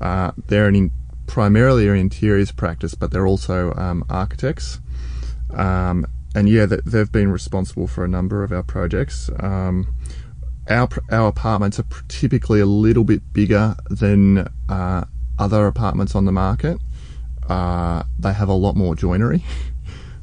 Uh, 0.00 0.32
they're 0.48 0.68
an 0.68 0.76
in, 0.76 0.90
primarily 1.26 1.88
an 1.88 1.96
interiors 1.96 2.52
practice, 2.52 2.94
but 2.94 3.10
they're 3.10 3.26
also 3.26 3.72
um, 3.74 4.04
architects. 4.10 4.80
Um, 5.54 6.06
and 6.34 6.48
yeah, 6.50 6.66
they've 6.66 7.10
been 7.10 7.30
responsible 7.30 7.86
for 7.86 8.04
a 8.04 8.08
number 8.08 8.44
of 8.44 8.52
our 8.52 8.62
projects. 8.62 9.30
Our 10.68 10.88
our 11.10 11.28
apartments 11.28 11.78
are 11.78 11.86
typically 12.08 12.60
a 12.60 12.66
little 12.66 13.04
bit 13.04 13.32
bigger 13.32 13.76
than 13.88 14.48
uh, 14.68 15.04
other 15.38 15.66
apartments 15.66 16.14
on 16.14 16.24
the 16.24 16.32
market. 16.32 16.78
Uh, 17.48 18.02
they 18.18 18.32
have 18.32 18.48
a 18.48 18.54
lot 18.54 18.76
more 18.76 18.94
joinery. 18.94 19.44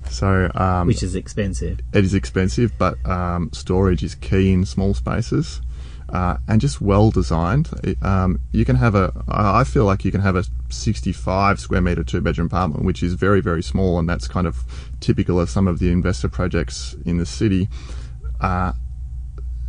So, 0.09 0.51
um, 0.53 0.85
Which 0.87 1.01
is 1.01 1.15
expensive. 1.15 1.79
it 1.93 2.03
is 2.03 2.13
expensive, 2.13 2.73
but 2.77 3.03
um, 3.09 3.49
storage 3.51 4.03
is 4.03 4.13
key 4.15 4.51
in 4.51 4.63
small 4.65 4.93
spaces. 4.93 5.61
Uh, 6.09 6.37
and 6.47 6.61
just 6.61 6.79
well 6.81 7.09
designed. 7.09 7.69
It, 7.83 7.97
um, 8.03 8.39
you 8.51 8.63
can 8.65 8.75
have 8.75 8.93
a, 8.93 9.11
I 9.27 9.61
I 9.61 9.63
feel 9.63 9.85
like 9.85 10.05
you 10.05 10.11
can 10.11 10.21
have 10.21 10.35
a 10.35 10.43
65 10.69 11.59
square 11.59 11.81
meter 11.81 12.03
two 12.03 12.21
bedroom 12.21 12.45
apartment, 12.47 12.83
which 12.85 13.01
is 13.01 13.13
very, 13.13 13.41
very 13.41 13.63
small, 13.63 13.97
and 13.97 14.07
that's 14.07 14.27
kind 14.27 14.45
of 14.45 14.63
typical 14.99 15.39
of 15.39 15.49
some 15.49 15.67
of 15.67 15.79
the 15.79 15.89
investor 15.89 16.29
projects 16.29 16.95
in 17.05 17.17
the 17.17 17.25
city. 17.25 17.67
Uh, 18.39 18.73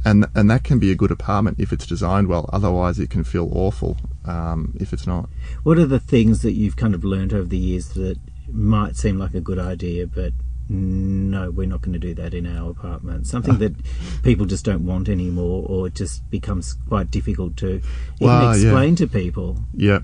and 0.05 0.27
and 0.35 0.51
that 0.51 0.65
can 0.65 0.79
be 0.79 0.91
a 0.91 0.95
good 0.95 1.11
apartment 1.11 1.59
if 1.61 1.73
it's 1.73 1.87
designed 1.87 2.29
well. 2.29 2.49
Otherwise, 2.53 2.99
it 2.99 3.11
can 3.11 3.25
feel 3.25 3.49
awful 3.53 3.97
um, 4.25 4.75
if 4.81 4.93
it's 4.93 5.07
not. 5.07 5.29
What 5.63 5.79
are 5.79 5.87
the 5.87 6.01
things 6.01 6.43
that 6.43 6.53
you've 6.53 6.77
kind 6.77 6.95
of 6.95 7.05
learned 7.05 7.33
over 7.33 7.49
the 7.49 7.59
years 7.59 7.89
that 7.91 8.19
might 8.53 8.97
seem 8.97 9.19
like 9.19 9.35
a 9.35 9.41
good 9.41 9.59
idea, 9.59 10.07
but 10.07 10.33
no, 10.69 11.51
we're 11.51 11.67
not 11.67 11.83
going 11.83 11.93
to 11.93 11.99
do 11.99 12.15
that 12.15 12.35
in 12.35 12.47
our 12.47 12.71
apartment? 12.71 13.27
Something 13.27 13.59
that 13.59 13.75
people 14.23 14.47
just 14.47 14.65
don't 14.65 14.85
want 14.85 15.09
anymore, 15.09 15.65
or 15.69 15.87
it 15.87 15.95
just 15.95 16.29
becomes 16.31 16.75
quite 16.89 17.11
difficult 17.11 17.57
to 17.59 17.69
even 17.77 17.83
Well, 18.21 18.57
yeah. 18.57 18.67
explain 18.69 18.97
to 18.97 19.07
people. 19.07 19.59
Yeah. 19.75 20.01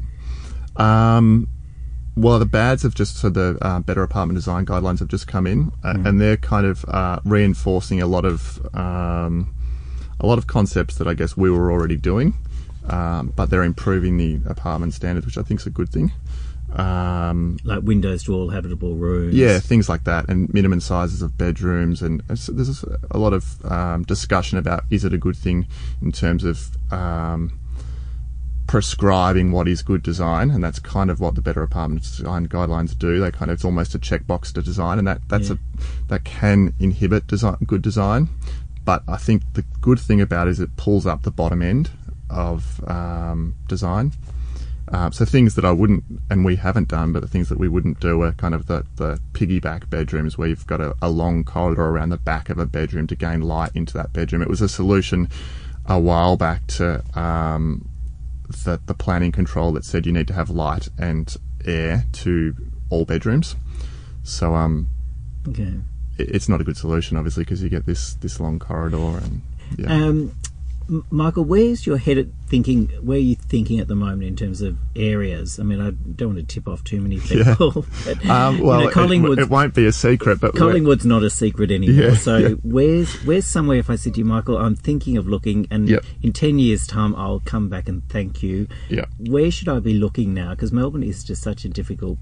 Um, 0.76 1.48
well, 2.16 2.38
the 2.38 2.46
BADs 2.46 2.82
have 2.82 2.94
just, 2.94 3.16
so 3.16 3.30
the 3.30 3.56
uh, 3.62 3.80
Better 3.80 4.02
Apartment 4.02 4.36
Design 4.36 4.66
Guidelines 4.66 4.98
have 4.98 5.08
just 5.08 5.26
come 5.26 5.46
in, 5.46 5.72
uh, 5.84 5.94
and 6.04 6.20
they're 6.20 6.36
kind 6.36 6.66
of 6.66 6.84
uh, 6.88 7.20
reinforcing 7.24 8.02
a 8.02 8.06
lot 8.06 8.24
of 8.24 8.60
um, 8.74 9.54
a 10.20 10.26
lot 10.26 10.38
of 10.38 10.46
concepts 10.46 10.96
that 10.96 11.06
I 11.08 11.14
guess 11.14 11.36
we 11.36 11.50
were 11.50 11.70
already 11.72 11.96
doing, 11.96 12.34
um, 12.88 13.32
but 13.34 13.50
they're 13.50 13.62
improving 13.64 14.16
the 14.16 14.40
apartment 14.48 14.94
standards, 14.94 15.26
which 15.26 15.38
I 15.38 15.42
think 15.42 15.60
is 15.60 15.66
a 15.66 15.70
good 15.70 15.88
thing. 15.88 16.12
Um, 16.76 17.58
Like 17.64 17.82
windows 17.82 18.22
to 18.24 18.34
all 18.34 18.50
habitable 18.50 18.94
rooms. 18.94 19.34
yeah, 19.34 19.58
things 19.58 19.88
like 19.88 20.04
that, 20.04 20.28
and 20.28 20.52
minimum 20.54 20.80
sizes 20.80 21.20
of 21.20 21.36
bedrooms, 21.36 22.00
and 22.00 22.22
there's 22.28 22.84
a 23.10 23.18
lot 23.18 23.32
of 23.32 23.44
um, 23.70 24.04
discussion 24.04 24.56
about 24.56 24.84
is 24.90 25.04
it 25.04 25.12
a 25.12 25.18
good 25.18 25.36
thing 25.36 25.66
in 26.00 26.12
terms 26.12 26.44
of 26.44 26.70
um, 26.92 27.58
prescribing 28.68 29.50
what 29.50 29.66
is 29.66 29.82
good 29.82 30.02
design, 30.02 30.50
and 30.50 30.62
that's 30.62 30.78
kind 30.78 31.10
of 31.10 31.18
what 31.18 31.34
the 31.34 31.42
Better 31.42 31.62
Apartment 31.62 32.02
Design 32.02 32.46
Guidelines 32.46 32.96
do. 32.96 33.18
They 33.18 33.32
kind 33.32 33.50
of 33.50 33.54
it's 33.54 33.64
almost 33.64 33.94
a 33.96 33.98
checkbox 33.98 34.52
to 34.52 34.62
design, 34.62 34.98
and 34.98 35.08
that 35.08 35.22
that's 35.28 35.48
Yeah. 35.48 35.56
a 35.56 36.06
that 36.08 36.24
can 36.24 36.72
inhibit 36.78 37.26
design 37.26 37.56
good 37.66 37.82
design. 37.82 38.28
But 38.90 39.04
I 39.06 39.18
think 39.18 39.42
the 39.52 39.62
good 39.80 40.00
thing 40.00 40.20
about 40.20 40.48
it 40.48 40.50
is 40.50 40.58
it 40.58 40.76
pulls 40.76 41.06
up 41.06 41.22
the 41.22 41.30
bottom 41.30 41.62
end 41.62 41.90
of 42.28 42.82
um, 42.88 43.54
design. 43.68 44.10
Uh, 44.88 45.12
so 45.12 45.24
things 45.24 45.54
that 45.54 45.64
I 45.64 45.70
wouldn't, 45.70 46.02
and 46.28 46.44
we 46.44 46.56
haven't 46.56 46.88
done, 46.88 47.12
but 47.12 47.22
the 47.22 47.28
things 47.28 47.48
that 47.50 47.58
we 47.60 47.68
wouldn't 47.68 48.00
do 48.00 48.20
are 48.22 48.32
kind 48.32 48.52
of 48.52 48.66
the, 48.66 48.84
the 48.96 49.20
piggyback 49.32 49.88
bedrooms 49.88 50.36
where 50.36 50.48
you've 50.48 50.66
got 50.66 50.80
a, 50.80 50.96
a 51.00 51.08
long 51.08 51.44
corridor 51.44 51.84
around 51.84 52.08
the 52.08 52.16
back 52.16 52.48
of 52.48 52.58
a 52.58 52.66
bedroom 52.66 53.06
to 53.06 53.14
gain 53.14 53.42
light 53.42 53.70
into 53.76 53.92
that 53.94 54.12
bedroom. 54.12 54.42
It 54.42 54.48
was 54.48 54.60
a 54.60 54.68
solution 54.68 55.28
a 55.86 56.00
while 56.00 56.36
back 56.36 56.66
to 56.78 57.04
um, 57.16 57.88
the, 58.48 58.80
the 58.86 58.94
planning 58.94 59.30
control 59.30 59.70
that 59.74 59.84
said 59.84 60.04
you 60.04 60.10
need 60.12 60.26
to 60.26 60.34
have 60.34 60.50
light 60.50 60.88
and 60.98 61.32
air 61.64 62.06
to 62.24 62.56
all 62.88 63.04
bedrooms. 63.04 63.54
So 64.24 64.56
um, 64.56 64.88
Okay. 65.46 65.74
It, 66.20 66.34
it's 66.34 66.48
not 66.48 66.60
a 66.60 66.64
good 66.64 66.76
solution, 66.76 67.16
obviously, 67.16 67.42
because 67.44 67.62
you 67.62 67.68
get 67.68 67.86
this 67.86 68.14
this 68.14 68.40
long 68.40 68.58
corridor 68.58 69.18
and 69.18 69.42
yeah. 69.78 69.92
Um, 69.92 70.34
Michael, 71.08 71.44
where's 71.44 71.86
your 71.86 71.98
head 71.98 72.18
at 72.18 72.26
thinking? 72.48 72.88
Where 73.00 73.16
are 73.16 73.20
you 73.20 73.36
thinking 73.36 73.78
at 73.78 73.86
the 73.86 73.94
moment 73.94 74.24
in 74.24 74.34
terms 74.34 74.60
of 74.60 74.76
areas? 74.96 75.60
I 75.60 75.62
mean, 75.62 75.80
I 75.80 75.90
don't 75.90 76.34
want 76.34 76.48
to 76.48 76.52
tip 76.54 76.66
off 76.66 76.82
too 76.82 77.00
many 77.00 77.20
people. 77.32 77.86
but, 78.04 78.26
um, 78.26 78.56
you 78.56 78.64
well, 78.64 78.80
know, 78.80 78.88
it- 78.88 79.38
it, 79.38 79.48
won't 79.48 79.72
be 79.72 79.86
a 79.86 79.92
secret, 79.92 80.40
but 80.40 80.56
Collingwood's 80.56 81.06
not 81.06 81.22
a 81.22 81.30
secret 81.30 81.70
anymore. 81.70 82.06
Yeah, 82.06 82.14
so 82.14 82.36
yeah. 82.38 82.48
where's 82.64 83.14
where's 83.24 83.46
somewhere? 83.46 83.76
If 83.78 83.88
I 83.88 83.94
said 83.94 84.14
to 84.14 84.18
you, 84.18 84.24
Michael, 84.24 84.58
I'm 84.58 84.74
thinking 84.74 85.16
of 85.16 85.28
looking, 85.28 85.68
and 85.70 85.88
Yep. 85.88 86.04
in 86.24 86.32
ten 86.32 86.58
years' 86.58 86.88
time, 86.88 87.14
I'll 87.14 87.38
come 87.38 87.68
back 87.68 87.88
and 87.88 88.02
thank 88.08 88.42
you. 88.42 88.66
yeah. 88.88 89.04
Where 89.18 89.52
should 89.52 89.68
I 89.68 89.78
be 89.78 89.94
looking 89.94 90.34
now? 90.34 90.50
Because 90.50 90.72
Melbourne 90.72 91.04
is 91.04 91.22
just 91.22 91.40
such 91.40 91.64
a 91.64 91.68
difficult 91.68 92.18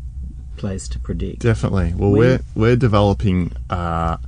place 0.58 0.88
to 0.88 0.98
predict. 0.98 1.40
Definitely. 1.40 1.94
Well, 1.96 2.10
Where- 2.10 2.40
we're 2.54 2.62
we're 2.70 2.76
developing. 2.76 3.52
Uh, 3.70 4.18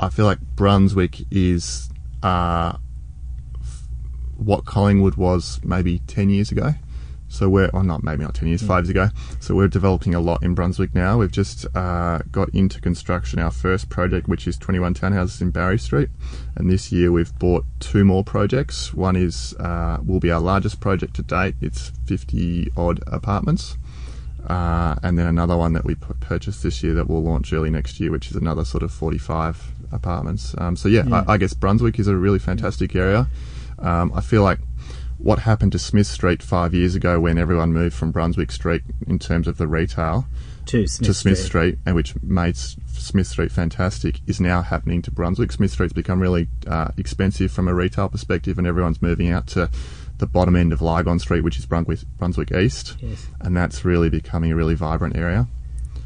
I 0.00 0.08
feel 0.08 0.26
like 0.26 0.40
Brunswick 0.56 1.20
is 1.30 1.88
uh, 2.22 2.76
f- 3.60 3.82
what 4.36 4.64
Collingwood 4.64 5.14
was 5.16 5.60
maybe 5.64 6.00
ten 6.06 6.30
years 6.30 6.50
ago. 6.52 6.74
So 7.28 7.48
we're, 7.48 7.70
well, 7.72 7.82
not 7.82 8.04
maybe 8.04 8.22
not 8.24 8.34
ten 8.34 8.48
years, 8.48 8.62
five 8.62 8.84
years 8.84 8.90
ago. 8.90 9.08
So 9.40 9.54
we're 9.54 9.66
developing 9.68 10.14
a 10.14 10.20
lot 10.20 10.42
in 10.42 10.54
Brunswick 10.54 10.94
now. 10.94 11.16
We've 11.16 11.32
just 11.32 11.64
uh, 11.74 12.18
got 12.30 12.50
into 12.50 12.78
construction 12.78 13.38
our 13.38 13.50
first 13.50 13.88
project, 13.88 14.28
which 14.28 14.46
is 14.46 14.58
21 14.58 14.92
townhouses 14.92 15.40
in 15.40 15.50
Barry 15.50 15.78
Street, 15.78 16.10
and 16.56 16.70
this 16.70 16.92
year 16.92 17.10
we've 17.10 17.32
bought 17.38 17.64
two 17.80 18.04
more 18.04 18.22
projects. 18.22 18.92
One 18.92 19.16
is 19.16 19.54
uh, 19.54 19.96
will 20.04 20.20
be 20.20 20.30
our 20.30 20.40
largest 20.42 20.78
project 20.80 21.14
to 21.16 21.22
date. 21.22 21.54
It's 21.62 21.90
50 22.04 22.70
odd 22.76 23.00
apartments. 23.06 23.78
Uh, 24.52 24.96
and 25.02 25.18
then 25.18 25.26
another 25.26 25.56
one 25.56 25.72
that 25.72 25.84
we 25.84 25.94
p- 25.94 26.06
purchased 26.20 26.62
this 26.62 26.82
year 26.82 26.92
that 26.94 27.08
will 27.08 27.22
launch 27.22 27.52
early 27.52 27.70
next 27.70 27.98
year, 28.00 28.10
which 28.10 28.28
is 28.30 28.36
another 28.36 28.64
sort 28.64 28.82
of 28.82 28.92
45 28.92 29.72
apartments. 29.92 30.54
Um, 30.58 30.76
so 30.76 30.88
yeah, 30.88 31.04
Yeah. 31.06 31.24
I, 31.26 31.34
I 31.34 31.36
guess 31.38 31.54
Brunswick 31.54 31.98
is 31.98 32.06
a 32.08 32.16
really 32.16 32.38
fantastic 32.38 32.94
area. 32.94 33.28
Um, 33.78 34.12
I 34.14 34.20
feel 34.20 34.42
like 34.42 34.58
what 35.18 35.38
happened 35.40 35.72
to 35.72 35.78
Smith 35.78 36.06
Street 36.06 36.42
five 36.42 36.74
years 36.74 36.94
ago 36.94 37.18
when 37.20 37.38
everyone 37.38 37.72
moved 37.72 37.94
from 37.94 38.10
Brunswick 38.10 38.50
Street 38.52 38.82
in 39.06 39.18
terms 39.18 39.46
of 39.48 39.56
the 39.56 39.66
retail 39.68 40.26
To 40.66 40.86
Smith, 40.86 41.06
to 41.08 41.14
Smith 41.14 41.38
Street. 41.38 41.46
Street, 41.46 41.78
and 41.86 41.94
which 41.94 42.14
made 42.22 42.54
S- 42.56 42.76
Smith 42.88 43.28
Street 43.28 43.52
fantastic, 43.52 44.20
is 44.26 44.40
now 44.40 44.62
happening 44.62 45.00
to 45.02 45.10
Brunswick. 45.10 45.52
Smith 45.52 45.70
Street's 45.70 45.92
become 45.92 46.20
really 46.20 46.48
uh, 46.66 46.88
expensive 46.98 47.50
from 47.52 47.68
a 47.68 47.74
retail 47.74 48.08
perspective, 48.08 48.58
and 48.58 48.66
everyone's 48.66 49.00
moving 49.00 49.30
out 49.30 49.46
to 49.48 49.70
the 50.22 50.26
bottom 50.26 50.54
end 50.56 50.72
of 50.72 50.80
Lygon 50.80 51.18
Street, 51.18 51.42
which 51.42 51.58
is 51.58 51.66
Brunswick, 51.66 51.98
Brunswick 52.16 52.50
East 52.52 52.96
Yes. 53.00 53.26
and 53.40 53.56
that's 53.56 53.84
really 53.84 54.08
becoming 54.08 54.52
a 54.52 54.56
really 54.56 54.74
vibrant 54.74 55.16
area. 55.16 55.48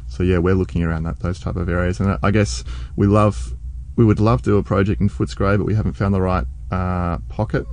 So 0.07 0.23
yeah, 0.23 0.39
we're 0.39 0.55
looking 0.55 0.83
around 0.83 1.03
that 1.03 1.19
those 1.19 1.39
type 1.39 1.55
of 1.55 1.69
areas, 1.69 1.99
and 1.99 2.09
I- 2.11 2.19
I 2.23 2.31
guess 2.31 2.63
we 2.95 3.05
love, 3.07 3.53
we 3.95 4.03
would 4.03 4.19
love 4.19 4.41
to 4.43 4.49
do 4.51 4.57
a 4.57 4.63
project 4.63 4.99
in 5.01 5.09
Footscray, 5.09 5.57
but 5.57 5.65
we 5.65 5.75
haven't 5.75 5.93
found 5.93 6.13
the 6.13 6.21
right 6.21 6.45
uh, 6.71 7.17
pocket. 7.29 7.65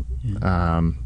Um, 0.42 0.98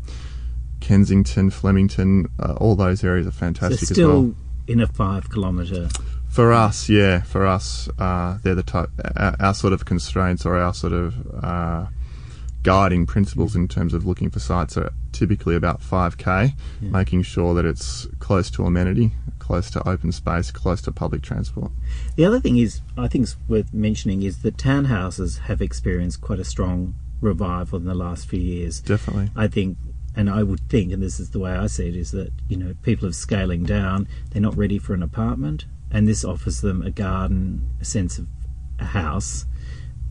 Kensington, 0.81 1.51
Flemington, 1.51 2.27
uh, 2.39 2.53
all 2.55 2.77
those 2.77 3.03
areas 3.05 3.27
are 3.27 3.31
So 3.33 3.39
fantastic 3.39 3.83
as 3.83 3.89
still 3.89 4.09
well. 4.23 4.35
in 4.67 4.81
a 4.81 4.87
five 4.87 5.31
kilometre. 5.31 5.89
For 6.29 6.53
us, 6.53 6.89
yeah, 6.89 7.23
for 7.23 7.47
us, 7.47 7.89
uh, 7.99 8.39
they're 8.43 8.55
the 8.55 8.63
type, 8.63 8.91
our, 9.17 9.35
our 9.41 9.55
sort 9.55 9.73
of 9.73 9.85
constraints 9.85 10.45
or 10.47 10.57
our 10.59 10.75
sort 10.75 10.93
of 10.93 11.15
uh, 11.43 11.87
guiding 12.63 13.07
principles 13.07 13.55
in 13.57 13.69
terms 13.69 13.95
of 13.95 14.05
looking 14.07 14.31
for 14.31 14.41
sites 14.41 14.77
are 14.77 14.91
typically 15.13 15.55
about 15.55 15.81
5k, 15.81 16.55
Yeah. 16.81 16.91
making 16.91 17.23
sure 17.23 17.55
that 17.55 17.65
it's 17.65 18.07
close 18.19 18.51
to 18.51 18.65
amenity, 18.65 19.13
close 19.39 19.71
to 19.71 19.89
open 19.89 20.13
space, 20.13 20.51
close 20.51 20.83
to 20.83 20.93
public 20.93 21.23
transport. 21.23 21.71
The 22.17 22.25
other 22.25 22.41
thing 22.41 22.57
is, 22.59 22.81
I 22.97 23.09
think 23.09 23.23
it's 23.25 23.37
worth 23.49 23.73
mentioning, 23.73 24.23
is 24.23 24.39
that 24.39 24.57
townhouses 24.57 25.39
have 25.41 25.63
experienced 25.63 26.21
quite 26.21 26.41
a 26.41 26.45
strong 26.45 26.95
revival 27.21 27.79
in 27.79 27.85
the 27.85 27.95
last 27.95 28.29
few 28.29 28.41
years. 28.41 28.81
Definitely. 28.81 29.31
I 29.35 29.49
think, 29.49 29.79
and 30.15 30.29
I 30.29 30.43
would 30.43 30.61
think, 30.69 30.93
and 30.93 31.03
this 31.03 31.19
is 31.21 31.31
the 31.31 31.39
way 31.39 31.53
I 31.53 31.67
see 31.69 31.89
it, 31.89 31.97
is 31.97 32.11
that 32.11 32.33
you 32.49 32.57
know 32.57 32.75
people 32.83 33.09
are 33.09 33.13
scaling 33.13 33.65
down. 33.65 34.07
They're 34.31 34.43
not 34.43 34.57
ready 34.57 34.79
for 34.79 34.95
an 34.95 35.03
apartment, 35.03 35.67
and 35.91 36.07
this 36.07 36.25
offers 36.25 36.61
them 36.61 36.83
a 36.83 36.91
garden, 36.91 37.71
a 37.81 37.85
sense 37.85 38.19
of 38.19 38.27
a 38.79 38.85
house, 38.87 39.47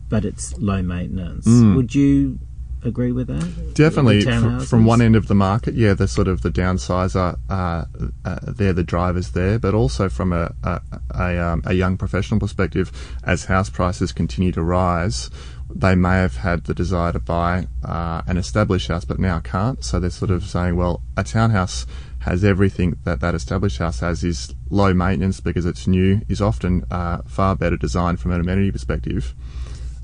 but 0.08 0.24
it's 0.24 0.56
low 0.58 0.82
maintenance. 0.82 1.46
Mm. 1.46 1.76
Would 1.76 1.94
you 1.94 2.38
agree 2.84 3.12
with 3.12 3.26
that? 3.26 3.74
Definitely, 3.74 4.22
from, 4.22 4.60
from 4.60 4.84
one 4.84 5.02
end 5.02 5.16
of 5.16 5.28
the 5.28 5.34
market, 5.34 5.74
yeah, 5.74 5.94
the 5.94 6.08
sort 6.08 6.28
of 6.28 6.42
the 6.42 6.50
downsizer, 6.50 7.36
uh, 7.48 7.84
uh, 8.24 8.38
they're 8.42 8.72
the 8.72 8.84
drivers 8.84 9.32
there, 9.32 9.58
but 9.58 9.74
also 9.74 10.08
from 10.08 10.32
a 10.32 10.54
a, 10.62 10.80
a, 11.14 11.38
um, 11.38 11.62
a 11.66 11.74
young 11.74 11.96
professional 11.96 12.40
perspective, 12.40 12.90
as 13.24 13.46
house 13.46 13.70
prices 13.70 14.12
continue 14.12 14.52
to 14.52 14.62
rise, 14.62 15.30
they 15.74 15.94
may 15.94 16.16
have 16.16 16.36
had 16.36 16.64
the 16.64 16.74
desire 16.74 17.12
to 17.12 17.18
buy 17.18 17.66
uh, 17.84 18.22
an 18.26 18.36
established 18.36 18.88
house, 18.88 19.04
but 19.04 19.18
now 19.18 19.40
can't. 19.40 19.84
So 19.84 20.00
they're 20.00 20.10
sort 20.10 20.30
of 20.30 20.44
saying, 20.44 20.76
well, 20.76 21.02
a 21.16 21.24
townhouse 21.24 21.86
has 22.20 22.44
everything 22.44 22.96
that 23.04 23.20
that 23.20 23.34
established 23.34 23.78
house 23.78 24.00
has 24.00 24.24
is 24.24 24.54
low 24.70 24.92
maintenance 24.92 25.40
because 25.40 25.66
it's 25.66 25.86
new, 25.86 26.20
is 26.28 26.40
often 26.40 26.84
uh, 26.90 27.22
far 27.26 27.54
better 27.54 27.76
designed 27.76 28.20
from 28.20 28.32
an 28.32 28.40
amenity 28.40 28.70
perspective, 28.70 29.34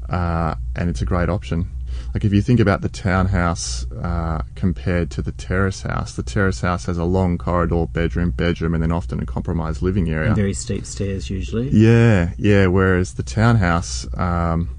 uh, 0.09 0.55
and 0.77 0.91
it's 0.91 1.03
a 1.03 1.05
great 1.05 1.29
option. 1.29 1.71
Like 2.13 2.25
if 2.25 2.33
you 2.33 2.43
think 2.43 2.61
about 2.61 2.81
the 2.81 2.89
townhouse 2.89 3.91
uh, 3.93 4.43
compared 4.55 5.11
to 5.13 5.23
the 5.23 5.33
terrace 5.33 5.83
house, 5.83 6.15
the 6.15 6.23
terrace 6.23 6.61
house 6.61 6.87
has 6.87 6.99
a 6.99 7.05
long 7.05 7.39
corridor, 7.39 7.87
bedroom, 7.87 8.31
bedroom, 8.31 8.75
and 8.75 8.83
then 8.83 8.93
often 8.93 9.21
a 9.21 9.27
compromised 9.27 9.83
living 9.83 10.11
area. 10.11 10.29
And 10.29 10.37
very 10.37 10.55
steep 10.55 10.87
stairs 10.87 11.31
usually. 11.31 11.71
Yeah, 11.71 12.33
yeah. 12.37 12.67
Whereas 12.67 13.15
the 13.15 13.23
townhouse, 13.23 14.07
um, 14.17 14.77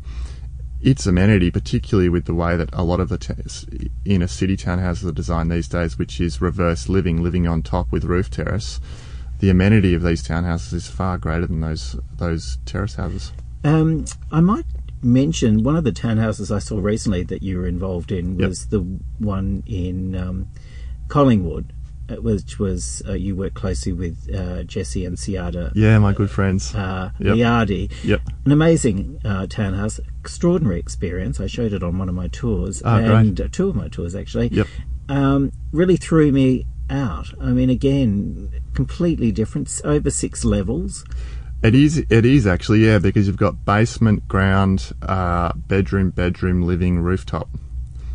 its 0.81 1.05
amenity, 1.05 1.51
particularly 1.51 2.09
with 2.09 2.25
the 2.25 2.33
way 2.33 2.55
that 2.55 2.69
a 2.73 2.83
lot 2.83 2.99
of 2.99 3.09
the 3.09 3.17
t- 3.17 3.89
inner 4.05 4.27
city 4.27 4.55
townhouses 4.55 5.07
are 5.07 5.11
designed 5.11 5.51
these 5.51 5.67
days, 5.67 5.97
which 5.97 6.21
is 6.21 6.41
reverse 6.41 6.87
living, 6.87 7.23
living 7.23 7.47
on 7.47 7.63
top 7.63 7.91
with 7.91 8.03
roof 8.03 8.29
terrace, 8.29 8.79
the 9.39 9.49
amenity 9.49 9.93
of 9.93 10.03
these 10.03 10.25
townhouses 10.25 10.73
is 10.73 10.87
far 10.87 11.17
greater 11.17 11.47
than 11.47 11.59
those 11.59 11.97
those 12.17 12.57
terrace 12.65 12.95
houses. 12.95 13.33
Um, 13.63 14.05
I 14.31 14.41
might 14.41 14.65
mention 15.05 15.63
one 15.63 15.75
of 15.75 15.83
the 15.83 15.91
townhouses 15.91 16.53
I 16.53 16.59
saw 16.59 16.79
recently 16.79 17.23
that 17.23 17.43
you 17.43 17.57
were 17.59 17.67
involved 17.67 18.11
in 18.11 18.39
Yep. 18.39 18.49
was 18.49 18.67
the 18.67 18.79
one 19.19 19.63
in 19.67 20.15
um, 20.15 20.47
Collingwood, 21.07 21.71
uh, 22.09 22.15
which 22.15 22.59
was 22.59 23.01
uh, 23.07 23.13
you 23.13 23.35
worked 23.35 23.55
closely 23.55 23.93
with 23.93 24.29
uh, 24.35 24.63
Jesse 24.63 25.05
and 25.05 25.17
Siada 25.17 25.71
Yeah, 25.75 25.99
my 25.99 26.11
good 26.13 26.29
friends. 26.31 26.73
uh, 26.75 27.11
Yep. 27.19 27.35
Liardi. 27.35 27.91
Yep. 28.03 28.21
An 28.45 28.51
amazing 28.51 29.21
uh, 29.23 29.47
townhouse, 29.47 29.99
extraordinary 30.21 30.79
experience. 30.79 31.39
I 31.39 31.47
showed 31.47 31.73
it 31.73 31.83
on 31.83 31.97
one 31.97 32.09
of 32.09 32.15
my 32.15 32.27
tours, 32.27 32.81
Oh, 32.83 32.97
great. 32.99 33.11
and 33.11 33.39
uh, 33.41 33.47
two 33.51 33.69
of 33.69 33.75
my 33.75 33.87
tours 33.87 34.15
actually. 34.15 34.47
Yep. 34.49 34.67
Um, 35.09 35.51
really 35.71 35.97
threw 35.97 36.31
me 36.31 36.65
out. 36.89 37.27
I 37.39 37.47
mean, 37.51 37.69
again, 37.69 38.49
completely 38.73 39.31
different. 39.31 39.69
Over 39.83 40.09
six 40.09 40.43
levels. 40.43 41.05
It 41.65 41.73
is. 41.73 41.97
It 41.97 42.25
is 42.25 42.45
actually. 42.45 42.85
Yeah, 42.85 42.99
because 42.99 43.25
you've 43.25 43.37
got 43.37 43.65
basement, 43.65 44.27
ground, 44.27 44.91
uh, 45.01 45.51
bedroom, 45.55 46.11
bedroom, 46.11 46.61
living, 46.61 46.99
rooftop. 46.99 47.49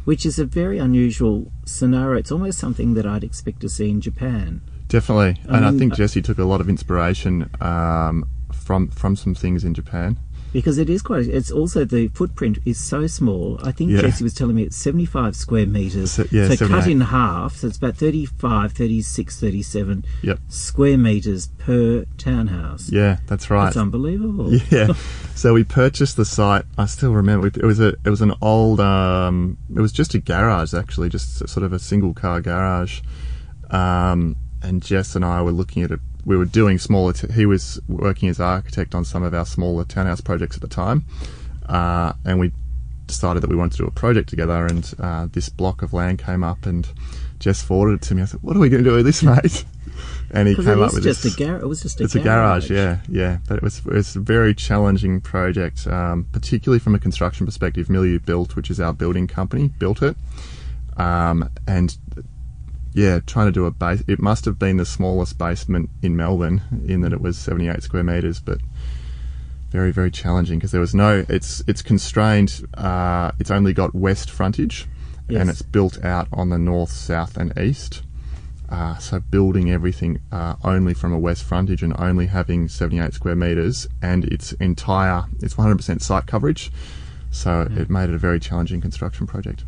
which 0.04 0.24
is 0.24 0.38
a 0.38 0.44
very 0.44 0.78
unusual 0.78 1.50
scenario. 1.64 2.18
It's 2.18 2.30
almost 2.32 2.58
something 2.58 2.94
that 2.94 3.06
I'd 3.06 3.24
expect 3.24 3.60
to 3.60 3.68
see 3.68 3.90
in 3.90 4.00
Japan. 4.00 4.60
Definitely, 4.86 5.40
and 5.48 5.64
I 5.64 5.72
think 5.72 5.92
uh, 5.92 5.96
Jesse 5.96 6.22
took 6.22 6.38
a 6.38 6.44
lot 6.44 6.60
of 6.60 6.68
inspiration 6.68 7.50
um, 7.60 8.24
from 8.52 8.88
from 8.88 9.16
some 9.16 9.34
things 9.34 9.64
in 9.64 9.74
Japan. 9.74 10.18
Because 10.52 10.78
it 10.78 10.90
is 10.90 11.00
quite, 11.00 11.26
it's 11.28 11.50
also 11.52 11.84
the 11.84 12.08
footprint 12.08 12.58
is 12.64 12.76
so 12.78 13.06
small. 13.06 13.58
I 13.62 13.70
think 13.70 13.90
Yeah. 13.92 14.00
Jesse 14.02 14.24
was 14.24 14.34
telling 14.34 14.56
me 14.56 14.64
it's 14.64 14.76
75 14.76 15.36
square 15.36 15.64
metres. 15.66 16.10
So- 16.12 16.26
yeah, 16.32 16.48
so 16.52 16.66
cut 16.66 16.88
in 16.88 17.00
half, 17.02 17.56
so 17.56 17.68
it's 17.68 17.76
about 17.76 17.96
35, 17.96 18.72
36, 18.72 19.38
37 19.38 20.04
Yep. 20.22 20.40
square 20.48 20.98
metres 20.98 21.50
per 21.58 22.04
townhouse. 22.18 22.90
Yeah, 22.90 23.18
that's 23.28 23.48
right. 23.50 23.68
It's 23.68 23.76
unbelievable. 23.76 24.52
Yeah. 24.70 24.88
so 25.36 25.54
we 25.54 25.62
purchased 25.64 26.16
the 26.16 26.24
site. 26.24 26.64
I 26.76 26.86
still 26.86 27.12
remember 27.12 27.46
it 27.46 27.62
was 27.62 27.78
a 27.80 27.94
it 28.04 28.10
was 28.10 28.20
an 28.20 28.34
old 28.42 28.80
um 28.80 29.56
it 29.74 29.80
was 29.80 29.92
just 29.92 30.14
a 30.14 30.18
garage 30.18 30.74
actually, 30.74 31.08
just 31.10 31.48
sort 31.48 31.64
of 31.64 31.72
a 31.72 31.78
single 31.78 32.12
car 32.12 32.40
garage. 32.40 33.00
Um 33.70 34.36
and 34.62 34.82
Jess 34.82 35.16
and 35.16 35.24
I 35.24 35.40
were 35.42 35.52
looking 35.52 35.82
at 35.82 35.90
it. 35.90 36.00
We 36.24 36.36
were 36.36 36.44
doing 36.44 36.78
smaller. 36.78 37.12
T- 37.12 37.32
he 37.32 37.46
was 37.46 37.80
working 37.88 38.28
as 38.28 38.40
architect 38.40 38.94
on 38.94 39.04
some 39.04 39.22
of 39.22 39.34
our 39.34 39.46
smaller 39.46 39.84
townhouse 39.84 40.20
projects 40.20 40.56
at 40.56 40.62
the 40.62 40.68
time, 40.68 41.04
uh, 41.68 42.12
and 42.24 42.38
we 42.38 42.52
decided 43.06 43.42
that 43.42 43.50
we 43.50 43.56
wanted 43.56 43.72
to 43.72 43.78
do 43.78 43.86
a 43.86 43.90
project 43.90 44.28
together. 44.28 44.66
And 44.66 44.92
uh, 44.98 45.28
this 45.32 45.48
block 45.48 45.82
of 45.82 45.92
land 45.92 46.18
came 46.18 46.44
up, 46.44 46.66
and 46.66 46.88
Jess 47.38 47.62
forwarded 47.62 48.02
it 48.02 48.06
to 48.08 48.14
me. 48.14 48.22
I 48.22 48.24
said, 48.26 48.42
"What 48.42 48.56
are 48.56 48.60
we 48.60 48.68
going 48.68 48.84
to 48.84 48.90
do 48.90 48.96
with 48.96 49.06
this, 49.06 49.22
mate?" 49.24 49.64
And 50.32 50.46
he 50.46 50.54
came 50.54 50.68
it 50.68 50.78
up 50.78 50.94
with 50.94 51.02
just 51.02 51.24
this 51.24 51.34
a 51.34 51.38
garage. 51.38 51.62
It 51.62 51.66
was 51.66 51.82
just 51.82 52.00
a 52.00 52.04
it's 52.04 52.14
a 52.14 52.20
garage, 52.20 52.70
yeah, 52.70 53.00
yeah. 53.08 53.38
But 53.48 53.56
it 53.56 53.62
was 53.62 53.78
it 53.78 53.86
was 53.86 54.16
a 54.16 54.20
very 54.20 54.54
challenging 54.54 55.20
project, 55.20 55.86
um, 55.86 56.26
particularly 56.32 56.78
from 56.78 56.94
a 56.94 56.98
construction 56.98 57.46
perspective. 57.46 57.90
Milieu 57.90 58.18
Built, 58.18 58.56
which 58.56 58.70
is 58.70 58.80
our 58.80 58.92
building 58.92 59.26
company, 59.26 59.68
built 59.68 60.02
it, 60.02 60.16
um, 60.96 61.50
and 61.66 61.96
yeah, 62.92 63.20
trying 63.20 63.46
to 63.46 63.52
do 63.52 63.66
a 63.66 63.70
base. 63.70 64.02
It 64.08 64.20
must 64.20 64.44
have 64.44 64.58
been 64.58 64.76
the 64.76 64.86
smallest 64.86 65.38
basement 65.38 65.90
in 66.02 66.16
Melbourne, 66.16 66.62
in 66.86 67.02
that 67.02 67.12
it 67.12 67.20
was 67.20 67.38
78 67.38 67.82
square 67.82 68.04
meters, 68.04 68.40
but 68.40 68.58
very 69.70 69.92
very 69.92 70.10
challenging 70.10 70.58
because 70.58 70.72
there 70.72 70.80
was 70.80 70.94
no. 70.94 71.24
It's 71.28 71.62
it's 71.66 71.82
constrained. 71.82 72.66
Uh, 72.74 73.30
it's 73.38 73.50
only 73.50 73.72
got 73.72 73.94
west 73.94 74.30
frontage, 74.30 74.86
Yes. 75.28 75.40
and 75.40 75.50
it's 75.50 75.62
built 75.62 76.04
out 76.04 76.26
on 76.32 76.48
the 76.48 76.58
north, 76.58 76.90
south, 76.90 77.36
and 77.36 77.56
east. 77.56 78.02
Uh, 78.68 78.96
so 78.98 79.18
building 79.18 79.70
everything 79.70 80.20
uh, 80.30 80.54
only 80.62 80.94
from 80.94 81.12
a 81.12 81.18
west 81.18 81.42
frontage 81.42 81.82
and 81.82 81.92
only 81.98 82.26
having 82.26 82.68
78 82.68 83.12
square 83.14 83.34
meters 83.34 83.88
and 84.00 84.24
its 84.26 84.52
entire 84.54 85.24
it's 85.40 85.54
100% 85.54 86.00
site 86.00 86.26
coverage. 86.26 86.70
So 87.32 87.68
it 87.76 87.90
made 87.90 88.10
it 88.10 88.14
a 88.14 88.18
very 88.18 88.38
challenging 88.38 88.80
construction 88.80 89.26
project. 89.26 89.64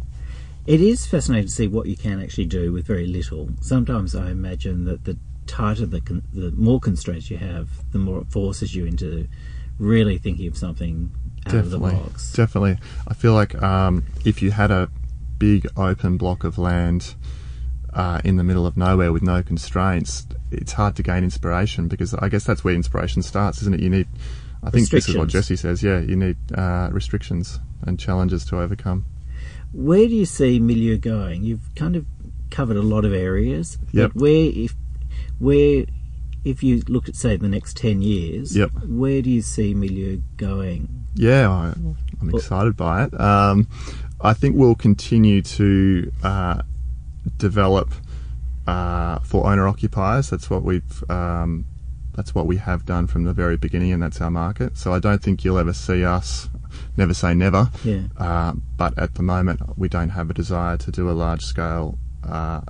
It 0.66 0.80
is 0.80 1.06
fascinating 1.06 1.48
to 1.48 1.52
see 1.52 1.66
what 1.66 1.86
you 1.86 1.96
can 1.96 2.22
actually 2.22 2.44
do 2.46 2.72
with 2.72 2.86
very 2.86 3.06
little. 3.06 3.50
Sometimes 3.60 4.14
I 4.14 4.30
imagine 4.30 4.84
that 4.84 5.04
the 5.04 5.18
tighter 5.46 5.86
the, 5.86 6.00
con- 6.00 6.22
the 6.32 6.52
more 6.52 6.78
constraints 6.78 7.30
you 7.30 7.36
have, 7.38 7.68
the 7.92 7.98
more 7.98 8.20
it 8.20 8.28
forces 8.28 8.74
you 8.74 8.86
into 8.86 9.26
really 9.78 10.18
thinking 10.18 10.46
of 10.46 10.56
something 10.56 11.10
out 11.46 11.54
of 11.54 11.70
the 11.70 11.78
box. 11.78 12.32
definitely. 12.32 12.78
I 13.08 13.14
feel 13.14 13.32
like 13.32 13.60
um, 13.60 14.04
if 14.24 14.42
you 14.42 14.52
had 14.52 14.70
a 14.70 14.88
big 15.38 15.66
open 15.76 16.16
block 16.16 16.44
of 16.44 16.58
land 16.58 17.16
uh, 17.92 18.20
in 18.24 18.36
the 18.36 18.44
middle 18.44 18.66
of 18.66 18.76
nowhere 18.76 19.12
with 19.12 19.22
no 19.22 19.42
constraints, 19.42 20.26
it's 20.52 20.72
hard 20.72 20.94
to 20.96 21.02
gain 21.02 21.24
inspiration 21.24 21.88
because 21.88 22.14
I 22.14 22.28
guess 22.28 22.44
that's 22.44 22.62
where 22.62 22.74
inspiration 22.74 23.22
starts, 23.22 23.60
isn't 23.62 23.74
it? 23.74 23.80
You 23.80 23.90
need, 23.90 24.06
I 24.62 24.70
think 24.70 24.88
this 24.90 25.08
is 25.08 25.16
what 25.16 25.28
Jesse 25.28 25.56
says. 25.56 25.82
Yeah, 25.82 25.98
you 25.98 26.14
need 26.14 26.36
uh, 26.56 26.88
restrictions 26.92 27.58
and 27.82 27.98
challenges 27.98 28.44
to 28.46 28.60
overcome. 28.60 29.04
Where 29.72 30.06
do 30.06 30.14
you 30.14 30.26
see 30.26 30.60
Milieu 30.60 30.98
going? 30.98 31.42
You've 31.44 31.74
kind 31.74 31.96
of 31.96 32.06
covered 32.50 32.76
a 32.76 32.82
lot 32.82 33.04
of 33.04 33.12
areas. 33.12 33.78
Yep. 33.92 34.12
But 34.14 34.20
where 34.22 34.50
if 34.54 34.74
where 35.38 35.84
if 36.44 36.62
you 36.62 36.82
look 36.88 37.08
at 37.08 37.16
say 37.16 37.36
the 37.36 37.48
next 37.48 37.76
ten 37.76 38.02
years, 38.02 38.56
Yep. 38.56 38.70
where 38.86 39.22
do 39.22 39.30
you 39.30 39.42
see 39.42 39.74
Milieu 39.74 40.20
going? 40.36 40.88
Yeah, 41.14 41.50
I, 41.50 41.72
I'm 42.20 42.30
excited 42.34 42.76
by 42.76 43.04
it. 43.04 43.20
Um, 43.20 43.68
I 44.20 44.32
think 44.32 44.56
we'll 44.56 44.74
continue 44.74 45.42
to 45.42 46.12
uh, 46.22 46.62
develop 47.38 47.92
uh, 48.66 49.18
for 49.20 49.46
owner 49.46 49.66
occupiers. 49.68 50.30
That's 50.30 50.48
what 50.48 50.62
we've 50.62 51.10
um, 51.10 51.66
that's 52.14 52.34
what 52.34 52.46
we 52.46 52.56
have 52.58 52.84
done 52.84 53.06
from 53.06 53.24
the 53.24 53.32
very 53.32 53.56
beginning, 53.56 53.92
and 53.92 54.02
that's 54.02 54.20
our 54.20 54.30
market. 54.30 54.76
So 54.76 54.92
I 54.92 54.98
don't 54.98 55.22
think 55.22 55.44
you'll 55.44 55.58
ever 55.58 55.72
see 55.72 56.04
us. 56.04 56.48
Never 56.96 57.14
say 57.14 57.34
never. 57.34 57.70
Yeah. 57.84 58.02
Uh, 58.18 58.52
but 58.76 58.96
at 58.98 59.14
the 59.14 59.22
moment, 59.22 59.60
we 59.78 59.88
don't 59.88 60.10
have 60.10 60.28
a 60.30 60.34
desire 60.34 60.76
to 60.78 60.90
do 60.90 61.08
a 61.10 61.12
large 61.12 61.42
scale 61.44 61.98
uh, 62.28 62.60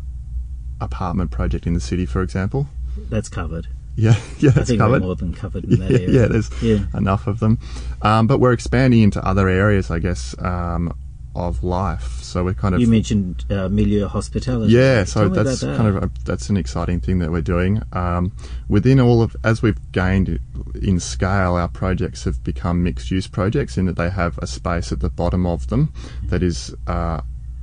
apartment 0.81 1.31
project 1.31 1.67
in 1.67 1.75
the 1.75 1.81
city, 1.81 2.07
for 2.07 2.23
example. 2.23 2.69
That's 3.11 3.29
covered. 3.29 3.67
Yeah, 3.97 4.15
yeah, 4.39 4.51
I 4.57 4.65
think 4.65 4.79
covered. 4.79 5.03
more 5.03 5.17
than 5.17 5.35
covered 5.35 5.65
in 5.65 5.71
that 5.81 5.91
yeah, 5.91 5.99
area. 5.99 6.21
yeah, 6.23 6.27
there's 6.29 6.63
Yeah. 6.63 6.85
enough 6.95 7.27
of 7.27 7.41
them. 7.41 7.59
Um, 8.01 8.27
but 8.27 8.39
we're 8.39 8.53
expanding 8.53 9.03
into 9.03 9.25
other 9.27 9.49
areas, 9.49 9.91
I 9.91 9.99
guess, 9.99 10.35
um, 10.39 10.97
of 11.35 11.63
life. 11.63 12.19
So 12.23 12.45
we're 12.45 12.55
kind 12.55 12.75
of 12.75 12.81
You 12.81 12.87
mentioned 12.87 13.45
uh, 13.51 13.69
Milieu 13.69 14.07
hospitality. 14.09 14.73
yeah. 14.73 15.05
So 15.05 15.29
that's 15.29 15.61
that. 15.61 15.77
kind 15.77 15.89
of 15.97 16.03
a, 16.05 16.11
that's 16.25 16.51
an 16.51 16.57
exciting 16.57 17.01
thing 17.01 17.19
that 17.21 17.31
we're 17.31 17.43
doing. 17.43 17.83
Um, 17.93 18.33
within 18.69 19.01
all 19.01 19.23
of 19.23 19.37
as 19.45 19.63
we've 19.63 19.79
gained 19.93 20.39
in 20.81 21.01
scale, 21.01 21.55
our 21.55 21.69
projects 21.69 22.25
have 22.25 22.43
become 22.45 22.83
mixed 22.83 23.11
use 23.11 23.27
projects 23.27 23.77
in 23.79 23.87
that 23.87 23.97
they 23.97 24.11
have 24.11 24.39
a 24.39 24.47
space 24.47 24.93
at 24.93 25.01
the 25.01 25.11
bottom 25.11 25.47
of 25.47 25.69
them 25.69 25.93
that 26.25 26.43
is. 26.43 26.75
Uh, 26.87 27.21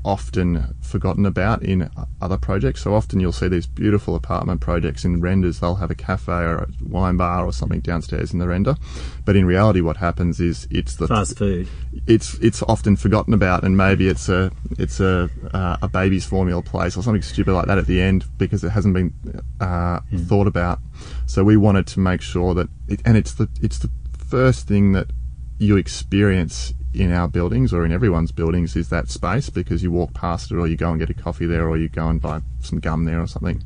often 0.09 0.73
forgotten 0.81 1.23
about 1.23 1.61
in 1.61 1.87
other 2.19 2.37
projects. 2.37 2.81
So 2.81 2.95
often 2.95 3.19
you'll 3.19 3.31
see 3.31 3.47
these 3.47 3.67
beautiful 3.67 4.15
apartment 4.15 4.59
projects 4.59 5.05
in 5.05 5.21
renders. 5.21 5.59
They'll 5.59 5.75
have 5.75 5.91
a 5.91 5.95
cafe 5.95 6.31
or 6.31 6.55
a 6.63 6.67
wine 6.81 7.15
bar 7.15 7.45
or 7.45 7.53
something 7.53 7.81
downstairs 7.81 8.33
in 8.33 8.39
the 8.39 8.47
render, 8.47 8.75
but 9.23 9.35
in 9.35 9.45
reality, 9.45 9.81
what 9.81 9.97
happens 9.97 10.39
is 10.39 10.67
it's 10.71 10.95
the 10.95 11.07
fast 11.07 11.37
food. 11.37 11.67
it's 12.07 12.33
it's 12.39 12.63
often 12.63 12.95
forgotten 12.95 13.35
about, 13.35 13.63
and 13.63 13.77
maybe 13.77 14.07
it's 14.07 14.29
a 14.29 14.51
it's 14.79 14.99
a 14.99 15.29
uh, 15.53 15.77
a 15.83 15.87
baby's 15.87 16.25
formula 16.25 16.63
place 16.63 16.97
or 16.97 17.03
something 17.03 17.21
stupid 17.21 17.53
like 17.53 17.67
that 17.67 17.77
at 17.77 17.85
the 17.85 18.01
end 18.01 18.25
because 18.39 18.63
it 18.63 18.71
hasn't 18.71 18.95
been 18.95 19.13
uh, 19.59 19.99
thought 20.27 20.47
about. 20.47 20.79
So 21.27 21.43
we 21.43 21.55
wanted 21.55 21.85
to 21.87 21.99
make 21.99 22.21
sure 22.21 22.55
that, 22.55 22.67
it, 22.87 22.99
and 23.05 23.15
it's 23.15 23.35
the 23.35 23.47
it's 23.61 23.77
the 23.77 23.91
first 24.17 24.67
thing 24.67 24.93
that 24.93 25.11
you 25.59 25.77
experience 25.77 26.73
in 26.93 27.11
our 27.11 27.27
buildings 27.27 27.73
or 27.73 27.85
in 27.85 27.91
everyone's 27.91 28.31
buildings 28.31 28.75
is 28.75 28.89
that 28.89 29.09
space 29.09 29.49
because 29.49 29.83
you 29.83 29.91
walk 29.91 30.13
past 30.13 30.51
it 30.51 30.57
or 30.57 30.67
you 30.67 30.75
go 30.75 30.89
and 30.89 30.99
get 30.99 31.09
a 31.09 31.13
coffee 31.13 31.45
there 31.45 31.67
or 31.67 31.77
you 31.77 31.89
go 31.89 32.07
and 32.07 32.21
buy 32.21 32.41
some 32.61 32.79
gum 32.79 33.05
there 33.05 33.21
or 33.21 33.27
something. 33.27 33.63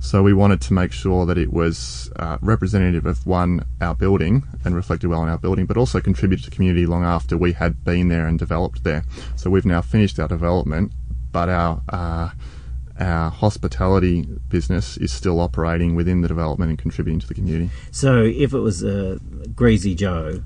So 0.00 0.22
we 0.22 0.32
wanted 0.32 0.60
to 0.62 0.72
make 0.72 0.92
sure 0.92 1.26
that 1.26 1.36
it 1.36 1.52
was 1.52 2.10
uh, 2.16 2.38
representative 2.40 3.04
of 3.04 3.26
one 3.26 3.64
our 3.80 3.94
building 3.94 4.44
and 4.64 4.74
reflected 4.74 5.08
well 5.08 5.20
on 5.20 5.28
our 5.28 5.38
building, 5.38 5.66
but 5.66 5.76
also 5.76 6.00
contributed 6.00 6.44
to 6.44 6.50
community 6.50 6.86
long 6.86 7.04
after 7.04 7.36
we 7.36 7.52
had 7.52 7.84
been 7.84 8.08
there 8.08 8.26
and 8.26 8.38
developed 8.38 8.84
there. 8.84 9.04
So 9.34 9.50
we've 9.50 9.66
now 9.66 9.80
finished 9.80 10.20
our 10.20 10.28
development, 10.28 10.92
but 11.32 11.48
our 11.48 11.82
uh, 11.88 12.30
our 13.00 13.30
hospitality 13.30 14.22
business 14.48 14.96
is 14.96 15.12
still 15.12 15.40
operating 15.40 15.94
within 15.94 16.20
the 16.20 16.28
development 16.28 16.70
and 16.70 16.78
contributing 16.78 17.20
to 17.20 17.26
the 17.28 17.34
community. 17.34 17.70
So 17.92 18.22
if 18.22 18.52
it 18.52 18.58
was 18.58 18.82
a 18.82 19.20
Greasy 19.54 19.94
Joe, 19.94 20.42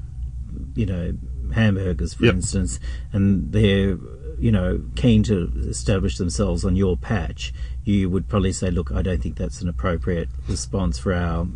you 0.74 0.86
know, 0.86 1.12
hamburgers, 1.52 2.14
for 2.14 2.26
Yep. 2.26 2.34
instance, 2.34 2.80
and 3.12 3.52
they're, 3.52 3.98
you 4.38 4.50
know, 4.50 4.80
keen 4.96 5.22
to 5.24 5.52
establish 5.68 6.18
themselves 6.18 6.64
on 6.64 6.76
your 6.76 6.96
patch, 6.96 7.52
you 7.84 8.08
would 8.10 8.28
probably 8.28 8.52
say, 8.52 8.70
look, 8.70 8.92
I 8.92 9.02
don't 9.02 9.20
think 9.20 9.36
that's 9.36 9.60
an 9.60 9.68
appropriate 9.68 10.28
response 10.48 10.98
for 10.98 11.12
our 11.12 11.46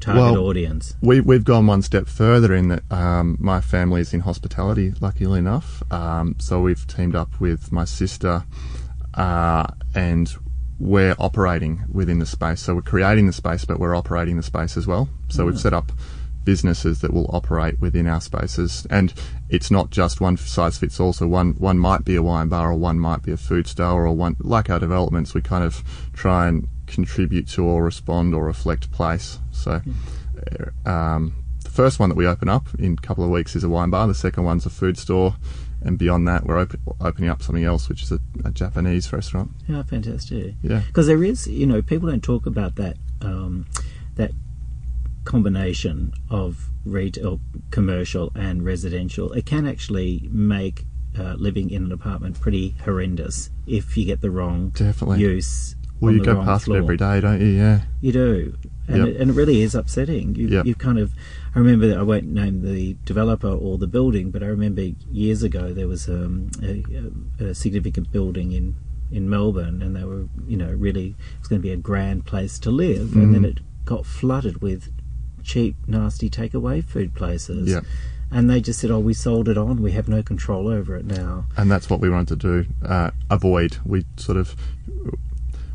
target 0.00 0.22
Well, 0.34 0.36
audience. 0.46 0.94
We, 1.00 1.20
we've 1.20 1.44
gone 1.44 1.66
one 1.66 1.82
step 1.82 2.06
further 2.06 2.54
in 2.54 2.68
that 2.68 2.82
um, 2.90 3.36
my 3.40 3.60
family 3.60 4.00
is 4.02 4.12
in 4.12 4.20
hospitality, 4.20 4.92
luckily 5.00 5.38
enough. 5.38 5.82
Um, 5.90 6.36
so 6.38 6.60
we've 6.60 6.86
teamed 6.86 7.14
up 7.16 7.40
with 7.40 7.72
my 7.72 7.84
sister 7.86 8.44
uh, 9.14 9.66
and 9.94 10.34
we're 10.78 11.16
operating 11.18 11.84
within 11.90 12.18
the 12.18 12.26
space. 12.26 12.60
So 12.60 12.74
we're 12.74 12.82
creating 12.82 13.26
the 13.26 13.32
space, 13.32 13.64
but 13.64 13.78
we're 13.78 13.94
operating 13.94 14.36
the 14.36 14.42
space 14.42 14.76
as 14.76 14.86
well. 14.86 15.08
So 15.28 15.46
we've 15.46 15.60
set 15.60 15.72
up 15.74 15.92
businesses 16.50 17.00
that 17.00 17.12
will 17.14 17.30
operate 17.32 17.78
within 17.80 18.08
our 18.08 18.20
spaces. 18.20 18.84
And 18.90 19.14
it's 19.48 19.70
not 19.70 19.90
just 19.90 20.20
one 20.20 20.36
size 20.36 20.78
fits 20.78 20.98
all. 20.98 21.12
So 21.12 21.28
one, 21.28 21.52
one 21.52 21.78
might 21.78 22.04
be 22.04 22.16
a 22.16 22.22
wine 22.24 22.48
bar 22.48 22.72
or 22.72 22.74
one 22.74 22.98
might 22.98 23.22
be 23.22 23.30
a 23.30 23.36
food 23.36 23.68
store 23.68 24.04
or 24.04 24.12
one, 24.12 24.34
like 24.40 24.68
our 24.68 24.80
developments, 24.80 25.32
we 25.32 25.42
kind 25.42 25.62
of 25.62 25.84
try 26.12 26.48
and 26.48 26.66
contribute 26.88 27.46
to 27.50 27.62
or 27.64 27.84
respond 27.84 28.34
or 28.34 28.44
reflect 28.44 28.90
place. 28.90 29.38
So, 29.52 29.80
uh, 30.84 30.90
um, 30.90 31.34
the 31.62 31.70
first 31.70 32.00
one 32.00 32.08
that 32.08 32.16
we 32.16 32.26
open 32.26 32.48
up 32.48 32.66
in 32.80 32.94
a 32.94 33.06
couple 33.06 33.22
of 33.22 33.30
weeks 33.30 33.54
is 33.54 33.62
a 33.62 33.68
wine 33.68 33.90
bar. 33.90 34.08
The 34.08 34.14
second 34.14 34.42
one's 34.42 34.66
a 34.66 34.70
food 34.70 34.98
store. 34.98 35.36
And 35.82 35.98
beyond 35.98 36.26
that, 36.26 36.46
we're 36.46 36.58
open, 36.58 36.80
opening 37.00 37.30
up 37.30 37.42
something 37.44 37.64
else, 37.64 37.88
which 37.88 38.02
is 38.02 38.10
a, 38.10 38.18
a 38.44 38.50
Japanese 38.50 39.12
restaurant. 39.12 39.52
Yeah, 39.68 39.84
fantastic. 39.84 40.54
Yeah. 40.62 40.80
Because 40.84 41.06
there 41.06 41.22
is, 41.22 41.46
you 41.46 41.66
know, 41.66 41.80
people 41.80 42.10
don't 42.10 42.24
talk 42.24 42.46
about 42.46 42.74
that 42.74 42.96
um, 43.22 43.66
that 44.16 44.32
combination 45.30 46.12
of 46.28 46.68
retail, 46.84 47.40
commercial, 47.70 48.32
and 48.34 48.64
residential. 48.64 49.32
It 49.32 49.46
can 49.46 49.64
actually 49.66 50.28
make 50.32 50.84
uh, 51.18 51.34
living 51.34 51.70
in 51.70 51.84
an 51.84 51.92
apartment 51.92 52.40
pretty 52.40 52.74
horrendous 52.84 53.50
if 53.66 53.96
you 53.96 54.04
get 54.04 54.20
the 54.22 54.30
wrong 54.30 54.70
Definitely. 54.70 55.20
use. 55.20 55.76
Well, 56.00 56.12
you 56.14 56.24
go 56.24 56.42
past 56.42 56.64
floor. 56.64 56.78
it 56.78 56.82
every 56.82 56.96
day, 56.96 57.20
don't 57.20 57.40
you? 57.40 57.46
Yeah. 57.48 57.80
You 58.00 58.12
do, 58.12 58.54
and, 58.88 58.96
Yep. 58.98 59.06
it, 59.08 59.16
and 59.20 59.30
it 59.30 59.34
really 59.34 59.60
is 59.62 59.74
upsetting. 59.74 60.34
You, 60.34 60.48
Yep. 60.48 60.66
you 60.66 60.74
kind 60.74 60.98
of, 60.98 61.12
I 61.54 61.58
remember 61.60 61.86
that 61.88 61.98
I 61.98 62.02
won't 62.02 62.26
name 62.26 62.62
the 62.62 62.96
developer 63.04 63.48
or 63.66 63.78
the 63.78 63.86
building, 63.86 64.30
but 64.32 64.42
I 64.42 64.46
remember 64.46 64.82
years 65.12 65.42
ago 65.44 65.72
there 65.72 65.86
was 65.86 66.08
um, 66.08 66.50
a, 66.62 66.82
a, 67.44 67.54
significant 67.54 68.10
building 68.10 68.50
in 68.52 68.74
in 69.12 69.28
Melbourne, 69.28 69.82
and 69.82 69.94
they 69.96 70.04
were, 70.04 70.26
you 70.46 70.56
know, 70.56 70.70
really 70.72 71.08
it 71.08 71.38
was 71.40 71.48
going 71.48 71.60
to 71.60 71.68
be 71.70 71.72
a 71.72 71.76
grand 71.76 72.24
place 72.26 72.60
to 72.60 72.70
live, 72.70 73.14
and 73.16 73.34
then 73.34 73.42
Mm. 73.42 73.50
it 73.50 73.58
got 73.84 74.06
flooded 74.06 74.62
with 74.62 74.88
cheap, 75.42 75.76
nasty 75.86 76.30
takeaway 76.30 76.84
food 76.84 77.14
places. 77.14 77.68
Yep. 77.68 77.84
And 78.32 78.48
they 78.48 78.60
just 78.60 78.78
said, 78.80 78.90
"Oh, 78.90 79.00
we 79.00 79.12
sold 79.12 79.48
it 79.48 79.58
on. 79.58 79.82
We 79.82 79.92
have 79.92 80.08
no 80.08 80.22
control 80.22 80.68
over 80.68 80.96
it 80.96 81.04
now." 81.04 81.46
and 81.56 81.70
that's 81.70 81.90
what 81.90 82.00
we 82.00 82.08
wanted 82.08 82.40
to 82.40 82.64
do 82.64 82.70
uh, 82.86 83.10
avoid 83.30 83.78
we 83.84 84.04
sort 84.16 84.36
of 84.36 84.54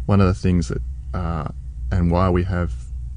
one 0.05 0.21
of 0.21 0.27
the 0.27 0.33
things 0.33 0.69
that 0.69 0.81
uh, 1.13 1.47
and 1.91 2.11
why 2.11 2.29
we 2.29 2.43
have 2.43 2.73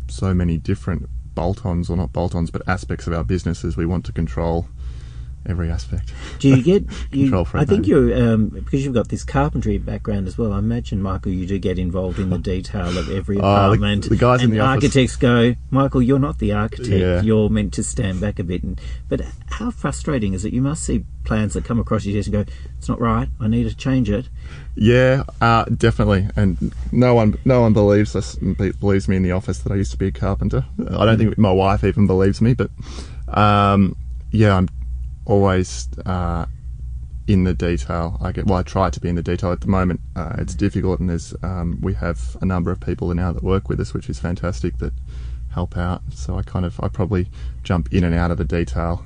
so 0.08 0.34
many 0.34 0.56
different 0.56 1.08
bolt-ons 1.34 1.88
or 1.88 1.96
not 1.96 2.12
bolt-ons 2.12 2.50
but 2.50 2.62
aspects 2.68 3.06
of 3.06 3.12
our 3.12 3.24
business 3.24 3.64
is 3.64 3.76
we 3.76 3.86
want 3.86 4.04
to 4.04 4.12
control 4.12 4.66
every 5.46 5.70
aspect 5.70 6.12
Do 6.40 6.48
you 6.48 6.62
get? 6.62 6.84
You, 7.10 7.44
I 7.54 7.64
think 7.64 7.86
you're 7.86 8.14
um, 8.14 8.48
because 8.48 8.84
you've 8.84 8.92
got 8.94 9.08
this 9.08 9.24
carpentry 9.24 9.78
background 9.78 10.28
as 10.28 10.36
well. 10.36 10.52
I 10.52 10.58
imagine 10.58 11.00
Michael, 11.00 11.32
you 11.32 11.46
do 11.46 11.58
get 11.58 11.78
involved 11.78 12.18
in 12.18 12.28
the 12.30 12.38
detail 12.38 12.96
of 12.98 13.08
every 13.10 13.38
apartment. 13.38 14.04
Oh, 14.06 14.08
the- 14.08 14.14
the 14.14 14.16
guys 14.16 14.40
in 14.40 14.46
and 14.50 14.52
the 14.54 14.60
office- 14.60 14.84
architects 14.84 15.16
go, 15.16 15.54
Michael, 15.70 16.02
you're 16.02 16.18
not 16.18 16.38
the 16.38 16.52
architect. 16.52 16.90
Yeah. 16.90 17.22
You're 17.22 17.48
meant 17.48 17.72
to 17.74 17.82
stand 17.82 18.20
back 18.20 18.38
a 18.38 18.44
bit. 18.44 18.62
And, 18.62 18.80
but 19.08 19.22
how 19.50 19.70
frustrating 19.70 20.34
is 20.34 20.44
it? 20.44 20.52
You 20.52 20.60
must 20.60 20.84
see 20.84 21.04
plans 21.24 21.54
that 21.54 21.64
come 21.64 21.78
across 21.80 22.04
your 22.04 22.14
desk 22.14 22.32
and 22.32 22.46
go, 22.46 22.52
"It's 22.78 22.88
not 22.88 23.00
right. 23.00 23.28
I 23.40 23.48
need 23.48 23.64
to 23.68 23.74
change 23.74 24.10
it." 24.10 24.28
yeah 24.80 25.24
uh, 25.40 25.64
definitely 25.64 26.28
and 26.36 26.72
no 26.92 27.12
one 27.12 27.36
no 27.44 27.60
one 27.62 27.72
believes 27.72 28.14
us 28.14 28.36
believes 28.36 29.08
me 29.08 29.16
in 29.16 29.24
the 29.24 29.32
office 29.32 29.58
that 29.58 29.72
I 29.72 29.74
used 29.74 29.90
to 29.90 29.96
be 29.96 30.06
a 30.06 30.12
carpenter 30.12 30.64
I 30.96 31.04
don't 31.04 31.18
think 31.18 31.36
my 31.36 31.50
wife 31.50 31.82
even 31.82 32.06
believes 32.06 32.40
me 32.40 32.54
but 32.54 32.70
um, 33.26 33.96
yeah 34.30 34.54
I'm 34.56 34.68
always 35.28 35.88
uh, 36.04 36.46
in 37.28 37.44
the 37.44 37.54
detail. 37.54 38.18
I 38.20 38.32
get 38.32 38.46
well. 38.46 38.58
I 38.58 38.62
try 38.62 38.90
to 38.90 38.98
be 38.98 39.08
in 39.08 39.14
the 39.14 39.22
detail. 39.22 39.52
At 39.52 39.60
the 39.60 39.68
moment, 39.68 40.00
uh, 40.16 40.36
it's 40.38 40.54
difficult, 40.54 40.98
and 40.98 41.08
there's 41.08 41.34
um, 41.42 41.78
we 41.80 41.94
have 41.94 42.36
a 42.40 42.46
number 42.46 42.72
of 42.72 42.80
people 42.80 43.14
now 43.14 43.32
that 43.32 43.44
work 43.44 43.68
with 43.68 43.78
us, 43.78 43.94
which 43.94 44.08
is 44.08 44.18
fantastic. 44.18 44.78
That 44.78 44.92
help 45.50 45.76
out. 45.76 46.02
So 46.14 46.38
I 46.38 46.42
kind 46.42 46.64
of 46.64 46.80
I 46.82 46.88
probably 46.88 47.28
jump 47.62 47.92
in 47.92 48.02
and 48.04 48.14
out 48.14 48.30
of 48.30 48.38
the 48.38 48.44
detail, 48.44 49.04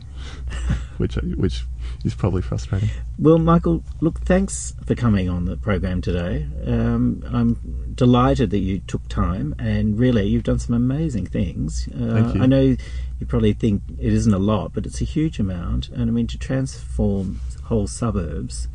which 0.96 1.16
which 1.16 1.64
is 2.04 2.14
probably 2.14 2.42
frustrating. 2.42 2.90
Well, 3.18 3.38
Michael, 3.38 3.82
look, 4.00 4.20
thanks 4.20 4.74
for 4.84 4.94
coming 4.94 5.28
on 5.28 5.44
the 5.44 5.56
program 5.56 6.00
today. 6.00 6.46
Um, 6.66 7.22
I'm 7.32 7.92
delighted 7.94 8.50
that 8.50 8.58
you 8.58 8.80
took 8.80 9.06
time, 9.08 9.54
and 9.58 9.98
really, 9.98 10.26
you've 10.26 10.44
done 10.44 10.58
some 10.58 10.74
amazing 10.74 11.26
things. 11.26 11.88
Uh, 11.88 12.14
Thank 12.14 12.34
you. 12.34 12.42
I 12.42 12.46
know 12.46 12.60
you 12.60 13.26
probably 13.26 13.52
think 13.52 13.82
it 13.98 14.12
isn't 14.12 14.34
a 14.34 14.38
lot, 14.38 14.72
but 14.72 14.86
it's 14.86 15.00
a 15.00 15.04
huge 15.04 15.38
amount, 15.38 15.88
and 15.90 16.02
I 16.02 16.12
mean 16.12 16.26
to 16.28 16.38
transform 16.38 17.40
whole 17.64 17.86
suburbs 17.86 18.68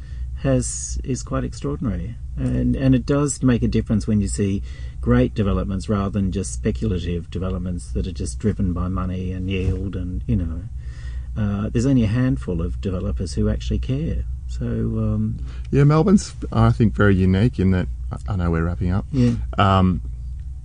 has 0.43 0.99
is 1.03 1.23
quite 1.23 1.43
extraordinary, 1.43 2.15
and 2.35 2.75
and 2.75 2.93
it 2.95 3.05
does 3.05 3.41
make 3.43 3.63
a 3.63 3.67
difference 3.67 4.07
when 4.07 4.21
you 4.21 4.27
see 4.27 4.61
great 5.01 5.33
developments 5.33 5.89
rather 5.89 6.09
than 6.11 6.31
just 6.31 6.53
speculative 6.53 7.29
developments 7.31 7.91
that 7.91 8.05
are 8.07 8.11
just 8.11 8.39
driven 8.39 8.73
by 8.73 8.87
money 8.87 9.31
and 9.31 9.49
yield, 9.49 9.95
and 9.95 10.23
you 10.27 10.35
know. 10.35 10.63
Uh, 11.37 11.69
there's 11.69 11.85
only 11.85 12.03
a 12.03 12.07
handful 12.07 12.61
of 12.61 12.81
developers 12.81 13.33
who 13.33 13.47
actually 13.49 13.79
care. 13.79 14.23
So 14.47 14.65
um, 14.65 15.37
Yeah, 15.71 15.83
Melbourne's 15.83 16.33
I 16.51 16.71
think 16.71 16.93
very 16.95 17.15
unique 17.15 17.59
in 17.59 17.71
that 17.71 17.87
I 18.27 18.35
know 18.37 18.49
we're 18.49 18.63
wrapping 18.63 18.91
up. 18.91 19.05
yeah, 19.11 19.33
Um, 19.57 20.01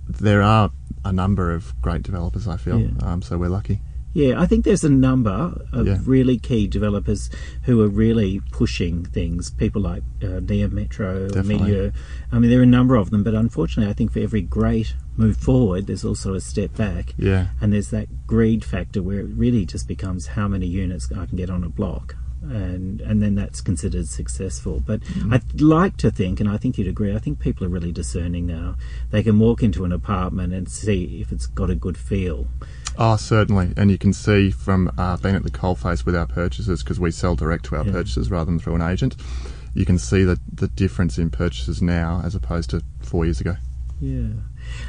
there 0.07 0.41
are 0.41 0.71
a 1.05 1.11
number 1.11 1.51
of 1.53 1.79
great 1.81 2.01
developers. 2.03 2.47
I 2.47 2.57
feel 2.57 2.79
Yeah. 2.79 2.87
um, 3.01 3.21
so 3.21 3.37
we're 3.37 3.49
lucky. 3.49 3.81
Yeah. 4.13 4.39
I 4.39 4.45
think 4.45 4.63
there's 4.65 4.83
a 4.83 4.89
number 4.89 5.59
of 5.71 5.87
Yeah. 5.87 5.97
really 6.05 6.37
key 6.37 6.67
developers 6.67 7.29
who 7.63 7.81
are 7.81 7.87
really 7.87 8.41
pushing 8.51 9.05
things. 9.05 9.49
People 9.49 9.81
like 9.81 10.03
uh, 10.21 10.39
Neometro. 10.39 11.43
Milieu. 11.45 11.91
I 12.31 12.39
mean, 12.39 12.49
there 12.49 12.59
are 12.59 12.63
a 12.63 12.67
number 12.67 12.95
of 12.95 13.09
them, 13.09 13.23
but 13.23 13.33
unfortunately, 13.33 13.89
I 13.89 13.93
think 13.93 14.11
for 14.11 14.19
every 14.19 14.41
great 14.41 14.95
move 15.17 15.37
forward, 15.37 15.87
there's 15.87 16.05
also 16.05 16.33
a 16.33 16.41
step 16.41 16.75
back. 16.75 17.13
Yeah, 17.17 17.47
And 17.61 17.73
there's 17.73 17.89
that 17.89 18.27
greed 18.27 18.63
factor 18.63 19.01
where 19.03 19.19
it 19.19 19.27
really 19.35 19.65
just 19.65 19.87
becomes 19.87 20.27
how 20.27 20.47
many 20.47 20.65
units 20.67 21.11
I 21.11 21.25
can 21.25 21.37
get 21.37 21.49
on 21.49 21.63
a 21.63 21.69
block. 21.69 22.15
And 22.43 22.99
and 23.01 23.21
then 23.21 23.35
that's 23.35 23.61
considered 23.61 24.07
successful. 24.09 24.81
But 24.85 24.99
Mm-hmm. 25.01 25.33
I'd 25.33 25.61
like 25.61 25.97
to 25.97 26.11
think, 26.11 26.39
and 26.39 26.49
I 26.49 26.57
think 26.57 26.77
you'd 26.77 26.87
agree, 26.87 27.15
I 27.15 27.19
think 27.19 27.39
people 27.39 27.65
are 27.65 27.69
really 27.69 27.91
discerning 27.91 28.45
now. 28.45 28.75
They 29.11 29.23
can 29.23 29.39
walk 29.39 29.63
into 29.63 29.85
an 29.85 29.91
apartment 29.91 30.53
and 30.53 30.67
see 30.69 31.21
if 31.21 31.31
it's 31.31 31.45
got 31.47 31.69
a 31.69 31.75
good 31.75 31.97
feel. 31.97 32.47
Oh, 32.97 33.15
certainly. 33.15 33.71
And 33.77 33.89
you 33.89 33.97
can 33.97 34.13
see 34.13 34.51
from 34.51 34.91
uh, 34.97 35.17
being 35.17 35.35
at 35.35 35.43
the 35.43 35.51
coalface 35.51 36.05
with 36.05 36.15
our 36.15 36.27
purchases, 36.27 36.83
because 36.83 36.99
we 36.99 37.11
sell 37.11 37.35
direct 37.35 37.65
to 37.65 37.75
our 37.77 37.85
Yeah. 37.85 37.91
purchases 37.93 38.29
rather 38.29 38.45
than 38.51 38.59
through 38.59 38.75
an 38.75 38.81
agent, 38.81 39.15
you 39.73 39.85
can 39.85 39.97
see 39.97 40.23
the, 40.23 40.39
the 40.53 40.67
difference 40.67 41.17
in 41.17 41.29
purchases 41.29 41.81
now 41.81 42.21
as 42.23 42.35
opposed 42.35 42.69
to 42.71 42.81
four 43.01 43.25
years 43.25 43.39
ago. 43.41 43.55
Yeah. 44.01 44.27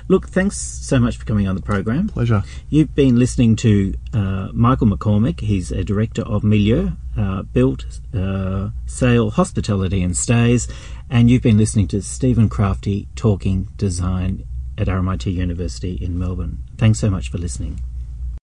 Look, 0.08 0.28
thanks 0.28 0.58
so 0.58 0.98
much 0.98 1.16
for 1.16 1.24
coming 1.24 1.48
on 1.48 1.54
the 1.54 1.62
program. 1.62 2.08
Pleasure. 2.08 2.42
You've 2.68 2.94
been 2.94 3.18
listening 3.18 3.56
to 3.56 3.94
uh, 4.12 4.48
Michael 4.52 4.86
McCormick. 4.86 5.40
He's 5.40 5.70
a 5.70 5.84
director 5.84 6.22
of 6.22 6.44
Milieu, 6.44 6.90
uh, 7.16 7.42
built, 7.42 8.00
uh, 8.14 8.70
sale, 8.86 9.30
hospitality, 9.30 10.02
and 10.02 10.16
stays. 10.16 10.68
And 11.10 11.30
you've 11.30 11.42
been 11.42 11.58
listening 11.58 11.88
to 11.88 12.02
Stephen 12.02 12.48
Crafti 12.48 13.06
talking 13.14 13.68
design 13.76 14.44
at 14.76 14.88
RMIT 14.88 15.32
University 15.32 15.94
in 15.94 16.18
Melbourne. 16.18 16.64
Thanks 16.76 16.98
so 16.98 17.10
much 17.10 17.30
for 17.30 17.38
listening. 17.38 17.80